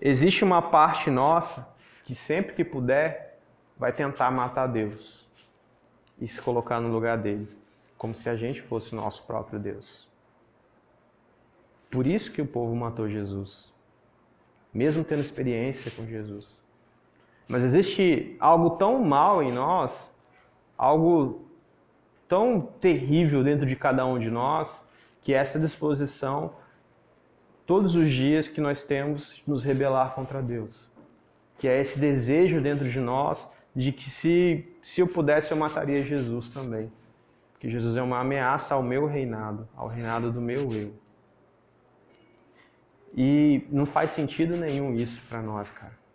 existe 0.00 0.44
uma 0.44 0.62
parte 0.62 1.10
nossa 1.10 1.68
que 2.04 2.14
sempre 2.14 2.54
que 2.54 2.64
puder 2.64 3.40
vai 3.76 3.92
tentar 3.92 4.30
matar 4.30 4.68
Deus 4.68 5.26
e 6.20 6.28
se 6.28 6.40
colocar 6.40 6.80
no 6.80 6.92
lugar 6.92 7.18
dele, 7.18 7.48
como 7.98 8.14
se 8.14 8.28
a 8.28 8.36
gente 8.36 8.62
fosse 8.62 8.92
o 8.92 8.96
nosso 8.96 9.26
próprio 9.26 9.58
Deus. 9.58 10.08
Por 11.90 12.06
isso 12.06 12.30
que 12.30 12.40
o 12.40 12.46
povo 12.46 12.74
matou 12.76 13.08
Jesus, 13.08 13.72
mesmo 14.72 15.02
tendo 15.02 15.22
experiência 15.22 15.90
com 15.90 16.06
Jesus. 16.06 16.55
Mas 17.48 17.62
existe 17.62 18.36
algo 18.40 18.70
tão 18.70 19.02
mal 19.02 19.42
em 19.42 19.52
nós, 19.52 20.12
algo 20.76 21.46
tão 22.28 22.60
terrível 22.60 23.44
dentro 23.44 23.66
de 23.66 23.76
cada 23.76 24.04
um 24.04 24.18
de 24.18 24.30
nós, 24.30 24.86
que 25.22 25.32
é 25.32 25.36
essa 25.36 25.58
disposição 25.58 26.54
todos 27.64 27.94
os 27.94 28.08
dias 28.08 28.46
que 28.46 28.60
nós 28.60 28.82
temos 28.84 29.34
de 29.34 29.42
nos 29.46 29.64
rebelar 29.64 30.14
contra 30.14 30.42
Deus. 30.42 30.90
Que 31.58 31.68
é 31.68 31.80
esse 31.80 31.98
desejo 31.98 32.60
dentro 32.60 32.88
de 32.88 33.00
nós 33.00 33.46
de 33.74 33.92
que 33.92 34.08
se, 34.08 34.66
se 34.82 35.00
eu 35.00 35.06
pudesse 35.06 35.50
eu 35.50 35.56
mataria 35.56 36.02
Jesus 36.02 36.48
também. 36.48 36.90
Porque 37.52 37.70
Jesus 37.70 37.96
é 37.96 38.02
uma 38.02 38.20
ameaça 38.20 38.74
ao 38.74 38.82
meu 38.82 39.06
reinado, 39.06 39.68
ao 39.74 39.88
reinado 39.88 40.32
do 40.32 40.40
meu 40.40 40.72
eu. 40.72 40.92
E 43.14 43.66
não 43.70 43.86
faz 43.86 44.10
sentido 44.10 44.56
nenhum 44.56 44.94
isso 44.94 45.20
para 45.28 45.40
nós, 45.40 45.70
cara. 45.70 46.05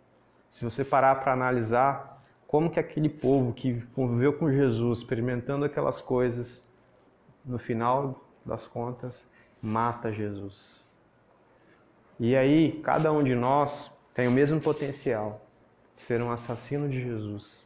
Se 0.52 0.62
você 0.62 0.84
parar 0.84 1.16
para 1.16 1.32
analisar 1.32 2.22
como 2.46 2.70
que 2.70 2.78
aquele 2.78 3.08
povo 3.08 3.54
que 3.54 3.80
conviveu 3.94 4.34
com 4.34 4.52
Jesus, 4.52 4.98
experimentando 4.98 5.64
aquelas 5.64 6.02
coisas, 6.02 6.62
no 7.42 7.58
final 7.58 8.22
das 8.44 8.66
contas, 8.66 9.26
mata 9.62 10.12
Jesus. 10.12 10.86
E 12.20 12.36
aí, 12.36 12.80
cada 12.84 13.10
um 13.10 13.24
de 13.24 13.34
nós 13.34 13.90
tem 14.12 14.28
o 14.28 14.30
mesmo 14.30 14.60
potencial 14.60 15.40
de 15.96 16.02
ser 16.02 16.20
um 16.20 16.30
assassino 16.30 16.86
de 16.86 17.02
Jesus. 17.02 17.64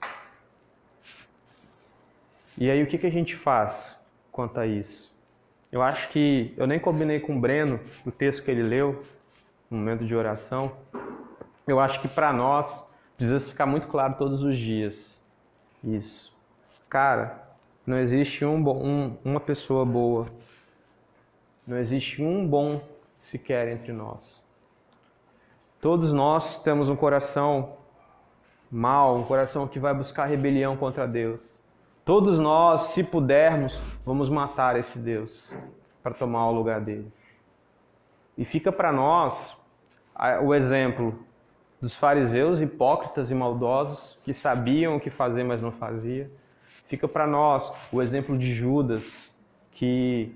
E 2.56 2.70
aí, 2.70 2.80
o 2.84 2.86
que, 2.86 2.98
que 2.98 3.06
a 3.08 3.10
gente 3.10 3.34
faz 3.34 3.98
quanto 4.30 4.60
a 4.60 4.66
isso? 4.66 5.12
Eu 5.72 5.82
acho 5.82 6.08
que 6.10 6.54
eu 6.56 6.68
nem 6.68 6.78
combinei 6.78 7.18
com 7.18 7.36
o 7.36 7.40
Breno 7.40 7.80
o 8.06 8.12
texto 8.12 8.44
que 8.44 8.50
ele 8.52 8.62
leu, 8.62 9.04
no 9.68 9.76
momento 9.76 10.04
de 10.04 10.14
oração. 10.14 10.72
Eu 11.66 11.80
acho 11.80 12.00
que 12.00 12.08
para 12.08 12.32
nós 12.32 12.86
precisa 13.16 13.40
ficar 13.50 13.66
muito 13.66 13.88
claro 13.88 14.14
todos 14.16 14.42
os 14.42 14.56
dias 14.58 15.16
isso. 15.82 16.34
Cara, 16.88 17.42
não 17.86 17.98
existe 17.98 18.44
um, 18.44 18.62
bo- 18.62 18.74
um- 18.82 19.16
uma 19.24 19.40
pessoa 19.40 19.84
boa 19.84 20.26
Não 21.66 21.76
existe 21.78 22.22
um 22.22 22.46
bom 22.46 22.80
sequer 23.22 23.68
entre 23.68 23.92
nós. 23.92 24.42
Todos 25.80 26.12
nós 26.12 26.62
temos 26.62 26.88
um 26.88 26.96
coração 26.96 27.76
mau, 28.70 29.16
um 29.16 29.24
coração 29.24 29.66
que 29.68 29.78
vai 29.78 29.92
buscar 29.94 30.26
rebelião 30.26 30.76
contra 30.76 31.06
Deus. 31.08 31.60
Todos 32.04 32.38
nós, 32.38 32.82
se 32.90 33.02
pudermos, 33.02 33.80
vamos 34.04 34.28
matar 34.28 34.76
esse 34.76 34.98
Deus 34.98 35.52
para 36.02 36.14
tomar 36.14 36.48
o 36.48 36.52
lugar 36.52 36.80
dele. 36.80 37.12
E 38.38 38.44
fica 38.44 38.70
para 38.70 38.92
nós 38.92 39.58
o 40.42 40.54
exemplo 40.54 41.18
dos 41.80 41.94
fariseus 41.94 42.60
hipócritas 42.60 43.30
e 43.30 43.34
maldosos 43.34 44.18
que 44.24 44.32
sabiam 44.32 44.96
o 44.96 45.00
que 45.00 45.10
fazer, 45.10 45.44
mas 45.44 45.60
não 45.60 45.70
fazia. 45.70 46.30
Fica 46.88 47.06
para 47.06 47.26
nós 47.26 47.72
o 47.92 48.00
exemplo 48.00 48.38
de 48.38 48.54
Judas, 48.54 49.34
que 49.72 50.34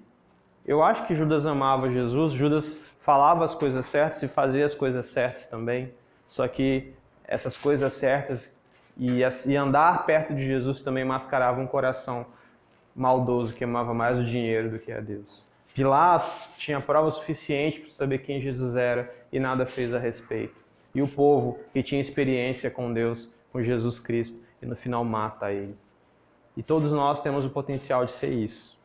eu 0.67 0.83
acho 0.83 1.07
que 1.07 1.15
Judas 1.15 1.47
amava 1.47 1.91
Jesus, 1.91 2.33
Judas 2.33 2.77
falava 3.01 3.45
as 3.45 3.55
coisas 3.55 3.87
certas 3.87 4.23
e 4.23 4.29
fazia 4.29 4.67
as 4.67 4.75
coisas 4.75 5.07
certas 5.07 5.47
também. 5.47 5.93
Só 6.29 6.47
que 6.47 6.93
essas 7.25 7.57
coisas 7.57 7.93
certas 7.95 8.53
e, 8.97 9.21
e 9.47 9.57
andar 9.57 10.05
perto 10.05 10.35
de 10.35 10.45
Jesus 10.45 10.83
também 10.83 11.05
mascarava 11.05 11.61
um 11.61 11.67
coração 11.67 12.27
maldoso 12.95 13.55
que 13.55 13.65
amava 13.65 13.95
mais 13.95 14.19
o 14.19 14.25
dinheiro 14.25 14.71
do 14.71 14.79
que 14.79 14.93
a 14.93 15.01
Deus. 15.01 15.43
Pilatos 15.75 16.49
tinha 16.59 16.81
prova 16.81 17.11
suficiente 17.11 17.81
para 17.81 17.91
saber 17.91 18.19
quem 18.19 18.41
Jesus 18.41 18.77
era 18.77 19.11
e 19.33 19.39
nada 19.39 19.65
fez 19.65 19.95
a 19.95 19.99
respeito. 19.99 20.60
E 20.95 21.01
o 21.01 21.09
povo 21.09 21.59
que 21.73 21.83
tinha 21.83 22.01
experiência 22.01 22.71
com 22.71 22.93
Deus, 22.93 23.29
com 23.53 23.63
Jesus 23.63 23.99
Cristo, 23.99 24.41
e 24.61 24.67
no 24.67 24.77
final 24.77 25.05
mata 25.05 25.53
ele. 25.53 25.77
E 26.57 26.63
todos 26.63 26.93
nós 26.93 27.23
temos 27.23 27.45
o 27.45 27.51
potencial 27.51 28.05
de 28.05 28.13
ser 28.13 28.33
isso. 28.33 28.79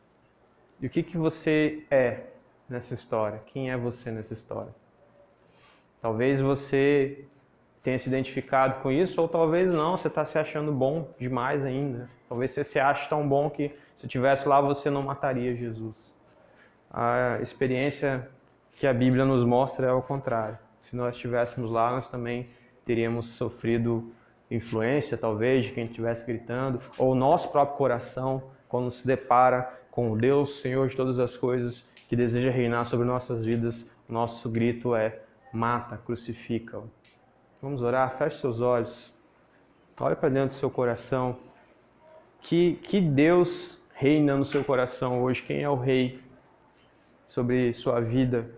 E 0.80 0.86
o 0.86 0.90
que, 0.90 1.02
que 1.02 1.16
você 1.16 1.84
é 1.90 2.24
nessa 2.68 2.94
história? 2.94 3.42
Quem 3.46 3.70
é 3.70 3.76
você 3.76 4.10
nessa 4.10 4.34
história? 4.34 4.74
Talvez 6.00 6.40
você 6.40 7.24
tenha 7.82 7.98
se 7.98 8.08
identificado 8.08 8.82
com 8.82 8.90
isso, 8.90 9.20
ou 9.20 9.28
talvez 9.28 9.72
não, 9.72 9.96
você 9.96 10.08
está 10.08 10.24
se 10.24 10.38
achando 10.38 10.72
bom 10.72 11.08
demais 11.18 11.64
ainda. 11.64 12.10
Talvez 12.28 12.50
você 12.50 12.64
se 12.64 12.78
ache 12.78 13.08
tão 13.08 13.26
bom 13.28 13.48
que 13.48 13.74
se 13.96 14.06
tivesse 14.06 14.48
lá 14.48 14.60
você 14.60 14.90
não 14.90 15.02
mataria 15.02 15.54
Jesus. 15.54 16.14
A 16.90 17.38
experiência 17.40 18.28
que 18.72 18.86
a 18.86 18.92
Bíblia 18.92 19.24
nos 19.24 19.44
mostra 19.44 19.86
é 19.86 19.92
o 19.92 20.02
contrário. 20.02 20.58
Se 20.88 20.94
nós 20.94 21.16
estivéssemos 21.16 21.70
lá, 21.70 21.90
nós 21.90 22.08
também 22.08 22.48
teríamos 22.84 23.30
sofrido 23.30 24.12
influência, 24.48 25.18
talvez, 25.18 25.66
de 25.66 25.72
quem 25.72 25.86
estivesse 25.86 26.24
gritando, 26.24 26.80
ou 26.96 27.10
o 27.10 27.14
nosso 27.14 27.50
próprio 27.50 27.76
coração, 27.76 28.44
quando 28.68 28.92
se 28.92 29.04
depara 29.04 29.68
com 29.90 30.12
o 30.12 30.16
Deus, 30.16 30.60
Senhor 30.60 30.88
de 30.88 30.94
todas 30.94 31.18
as 31.18 31.36
coisas, 31.36 31.84
que 32.08 32.14
deseja 32.14 32.50
reinar 32.50 32.86
sobre 32.86 33.04
nossas 33.04 33.44
vidas, 33.44 33.90
nosso 34.08 34.48
grito 34.48 34.94
é: 34.94 35.22
mata, 35.52 35.96
crucifica-o. 35.96 36.88
Vamos 37.60 37.82
orar, 37.82 38.16
feche 38.16 38.38
seus 38.38 38.60
olhos, 38.60 39.12
olhe 39.98 40.14
para 40.14 40.28
dentro 40.28 40.54
do 40.54 40.58
seu 40.60 40.70
coração. 40.70 41.36
Que, 42.40 42.74
que 42.74 43.00
Deus 43.00 43.76
reina 43.92 44.36
no 44.36 44.44
seu 44.44 44.62
coração 44.62 45.20
hoje? 45.20 45.42
Quem 45.42 45.62
é 45.62 45.68
o 45.68 45.74
rei 45.74 46.20
sobre 47.26 47.72
sua 47.72 48.00
vida? 48.00 48.48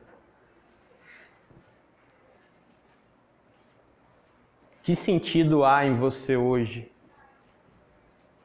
Que 4.88 4.96
sentido 4.96 5.66
há 5.66 5.84
em 5.84 5.98
você 5.98 6.34
hoje? 6.34 6.90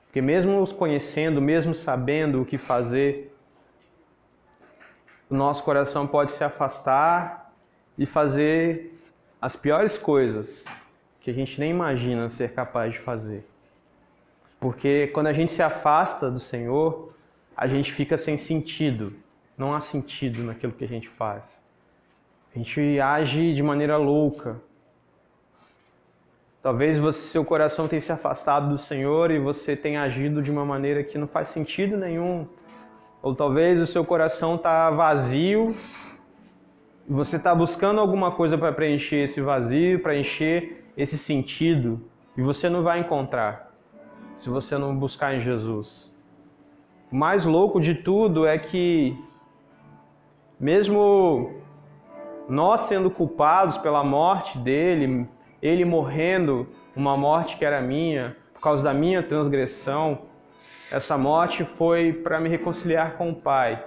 Porque 0.03 0.21
mesmo 0.21 0.61
os 0.61 0.73
conhecendo, 0.73 1.41
mesmo 1.41 1.73
sabendo 1.73 2.41
o 2.41 2.45
que 2.45 2.57
fazer, 2.57 3.33
o 5.29 5.35
nosso 5.35 5.63
coração 5.63 6.05
pode 6.05 6.31
se 6.31 6.43
afastar 6.43 7.53
e 7.97 8.05
fazer 8.05 8.99
as 9.41 9.55
piores 9.55 9.97
coisas 9.97 10.65
que 11.21 11.31
a 11.31 11.33
gente 11.33 11.57
nem 11.57 11.71
imagina 11.71 12.27
ser 12.27 12.51
capaz 12.51 12.91
de 12.91 12.99
fazer. 12.99 13.47
Porque 14.59 15.07
quando 15.13 15.27
a 15.27 15.33
gente 15.33 15.53
se 15.53 15.63
afasta 15.63 16.29
do 16.29 16.41
Senhor, 16.41 17.15
a 17.55 17.67
gente 17.67 17.93
fica 17.93 18.17
sem 18.17 18.35
sentido. 18.35 19.13
Não 19.57 19.73
há 19.73 19.79
sentido 19.79 20.43
naquilo 20.43 20.73
que 20.73 20.83
a 20.83 20.89
gente 20.89 21.07
faz. 21.07 21.57
A 22.53 22.57
gente 22.57 22.99
age 22.99 23.53
de 23.53 23.63
maneira 23.63 23.95
louca, 23.95 24.61
Talvez 26.63 26.97
você, 26.97 27.19
seu 27.19 27.43
coração 27.43 27.89
tenha 27.89 27.99
se 27.99 28.09
afastado 28.09 28.69
do 28.69 28.77
Senhor 28.77 29.29
e 29.31 29.37
você 29.37 29.75
tenha 29.75 30.01
agido 30.01 30.41
de 30.41 30.49
uma 30.49 30.63
maneira 30.63 31.03
que 31.03 31.17
não 31.17 31.27
faz 31.27 31.49
sentido 31.49 31.97
nenhum. 31.97 32.47
Ou 33.21 33.35
talvez 33.35 33.81
o 33.81 33.85
seu 33.85 34.05
coração 34.05 34.55
está 34.55 34.89
vazio 34.89 35.75
e 37.05 37.11
você 37.11 37.35
está 37.35 37.53
buscando 37.53 37.99
alguma 37.99 38.31
coisa 38.31 38.57
para 38.57 38.71
preencher 38.71 39.25
esse 39.25 39.41
vazio, 39.41 39.99
para 39.99 40.17
encher 40.17 40.85
esse 40.95 41.17
sentido 41.17 42.01
e 42.37 42.41
você 42.41 42.69
não 42.69 42.81
vai 42.81 43.01
encontrar 43.01 43.73
se 44.33 44.49
você 44.49 44.77
não 44.77 44.95
buscar 44.95 45.35
em 45.35 45.41
Jesus. 45.41 46.15
O 47.11 47.15
mais 47.17 47.43
louco 47.43 47.81
de 47.81 47.93
tudo 47.93 48.47
é 48.47 48.57
que, 48.57 49.17
mesmo 50.57 51.61
nós 52.47 52.81
sendo 52.81 53.11
culpados 53.11 53.77
pela 53.77 54.01
morte 54.01 54.57
dele, 54.57 55.27
ele 55.63 55.85
morrendo 55.85 56.67
uma 56.93 57.15
morte 57.15 57.55
que 57.55 57.63
era 57.63 57.81
minha, 57.81 58.35
por 58.53 58.61
causa 58.61 58.83
da 58.83 58.93
minha 58.93 59.23
transgressão. 59.23 60.23
Essa 60.91 61.17
morte 61.17 61.63
foi 61.63 62.11
para 62.11 62.37
me 62.37 62.49
reconciliar 62.49 63.13
com 63.15 63.29
o 63.29 63.35
Pai. 63.35 63.81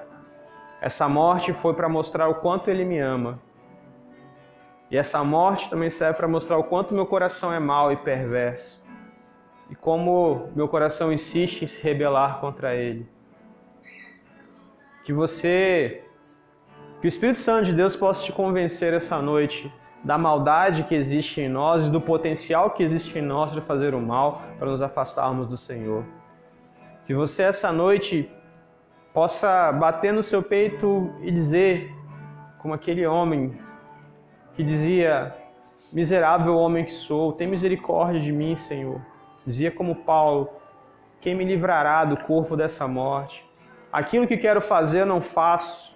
Essa 0.80 1.06
morte 1.06 1.52
foi 1.52 1.74
para 1.74 1.86
mostrar 1.86 2.28
o 2.28 2.36
quanto 2.36 2.70
Ele 2.70 2.82
me 2.82 2.98
ama. 2.98 3.38
E 4.90 4.96
essa 4.96 5.22
morte 5.22 5.68
também 5.68 5.90
serve 5.90 6.16
para 6.16 6.26
mostrar 6.26 6.56
o 6.56 6.64
quanto 6.64 6.94
meu 6.94 7.04
coração 7.04 7.52
é 7.52 7.60
mau 7.60 7.92
e 7.92 7.96
perverso. 7.96 8.82
E 9.68 9.74
como 9.74 10.50
meu 10.56 10.68
coração 10.68 11.12
insiste 11.12 11.62
em 11.62 11.66
se 11.66 11.82
rebelar 11.82 12.40
contra 12.40 12.74
Ele. 12.74 13.06
Que 15.04 15.12
você, 15.12 16.04
que 17.02 17.06
o 17.06 17.08
Espírito 17.08 17.38
Santo 17.40 17.66
de 17.66 17.74
Deus 17.74 17.94
possa 17.94 18.22
te 18.22 18.32
convencer 18.32 18.94
essa 18.94 19.20
noite 19.20 19.70
da 20.04 20.18
maldade 20.18 20.84
que 20.84 20.94
existe 20.94 21.40
em 21.40 21.48
nós 21.48 21.86
e 21.86 21.90
do 21.90 22.00
potencial 22.00 22.70
que 22.70 22.82
existe 22.82 23.18
em 23.18 23.22
nós 23.22 23.52
de 23.52 23.60
fazer 23.60 23.94
o 23.94 24.00
mal 24.00 24.42
para 24.58 24.70
nos 24.70 24.82
afastarmos 24.82 25.46
do 25.48 25.56
Senhor. 25.56 26.04
Que 27.06 27.14
você 27.14 27.44
essa 27.44 27.72
noite 27.72 28.30
possa 29.12 29.72
bater 29.72 30.12
no 30.12 30.22
seu 30.22 30.42
peito 30.42 31.10
e 31.22 31.30
dizer, 31.30 31.90
como 32.58 32.74
aquele 32.74 33.06
homem 33.06 33.56
que 34.54 34.62
dizia: 34.62 35.34
Miserável 35.92 36.56
homem 36.56 36.84
que 36.84 36.90
sou, 36.90 37.32
tem 37.32 37.46
misericórdia 37.46 38.20
de 38.20 38.32
mim, 38.32 38.54
Senhor. 38.54 39.00
Dizia 39.46 39.70
como 39.70 39.94
Paulo: 39.94 40.50
Quem 41.20 41.34
me 41.34 41.44
livrará 41.44 42.04
do 42.04 42.16
corpo 42.16 42.56
dessa 42.56 42.86
morte? 42.86 43.44
Aquilo 43.92 44.26
que 44.26 44.36
quero 44.36 44.60
fazer, 44.60 45.06
não 45.06 45.20
faço 45.22 45.95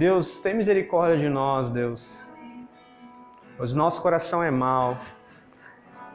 Deus, 0.00 0.38
tem 0.38 0.54
misericórdia 0.54 1.18
de 1.18 1.28
nós, 1.28 1.70
Deus. 1.70 2.18
Pois 3.58 3.74
nosso 3.74 4.00
coração 4.00 4.42
é 4.42 4.50
mau. 4.50 4.96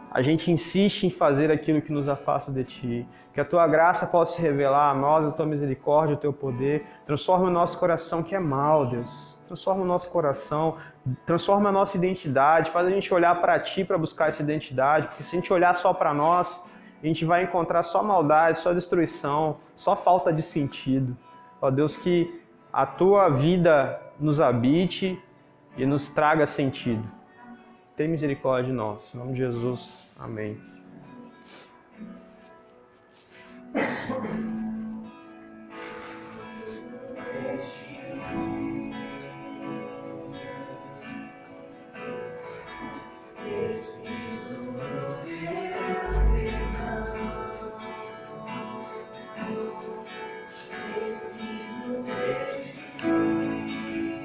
A 0.10 0.24
gente 0.24 0.52
insiste 0.52 1.04
em 1.04 1.12
fazer 1.12 1.52
aquilo 1.52 1.80
que 1.80 1.92
nos 1.92 2.10
afasta 2.10 2.52
de 2.52 2.64
Ti. 2.64 3.08
Que 3.32 3.40
a 3.40 3.46
Tua 3.46 3.68
graça 3.68 4.08
possa 4.08 4.38
se 4.38 4.42
revelar 4.42 4.90
a 4.90 4.96
nós, 4.96 5.28
a 5.28 5.32
Tua 5.32 5.46
misericórdia, 5.46 6.16
o 6.16 6.18
Teu 6.18 6.34
poder. 6.34 6.84
Transforma 7.06 7.46
o 7.46 7.52
nosso 7.52 7.78
coração 7.78 8.24
que 8.24 8.34
é 8.34 8.40
mau, 8.40 8.88
Deus. 8.88 9.40
Transforma 9.46 9.84
o 9.84 9.86
nosso 9.86 10.10
coração, 10.10 10.78
transforma 11.24 11.70
a 11.70 11.72
nossa 11.72 11.96
identidade, 11.96 12.72
faz 12.72 12.88
a 12.88 12.90
gente 12.90 13.14
olhar 13.14 13.40
para 13.40 13.60
Ti 13.60 13.86
para 13.86 14.00
buscar 14.00 14.30
essa 14.30 14.42
identidade. 14.42 15.10
Porque 15.10 15.22
se 15.22 15.36
a 15.36 15.40
gente 15.40 15.54
olhar 15.54 15.76
só 15.76 15.94
para 15.94 16.12
nós, 16.12 16.60
a 17.04 17.06
gente 17.06 17.24
vai 17.24 17.44
encontrar 17.44 17.84
só 17.84 18.02
maldade, 18.02 18.58
só 18.58 18.74
destruição, 18.74 19.58
só 19.76 19.96
falta 19.96 20.34
de 20.34 20.42
sentido. 20.42 21.16
Ó 21.62 21.70
Deus, 21.70 21.98
que 21.98 22.44
a 22.76 22.86
tua 22.86 23.30
vida 23.30 24.02
nos 24.20 24.42
habite 24.42 25.18
e 25.78 25.86
nos 25.86 26.10
traga 26.10 26.46
sentido. 26.46 27.10
Tem 27.96 28.06
misericórdia 28.06 28.70
de 28.70 28.74
nós. 28.74 29.16
Em 29.16 29.18
nome 29.18 29.32
de 29.32 29.40
Jesus. 29.40 30.06
Amém. 30.20 30.60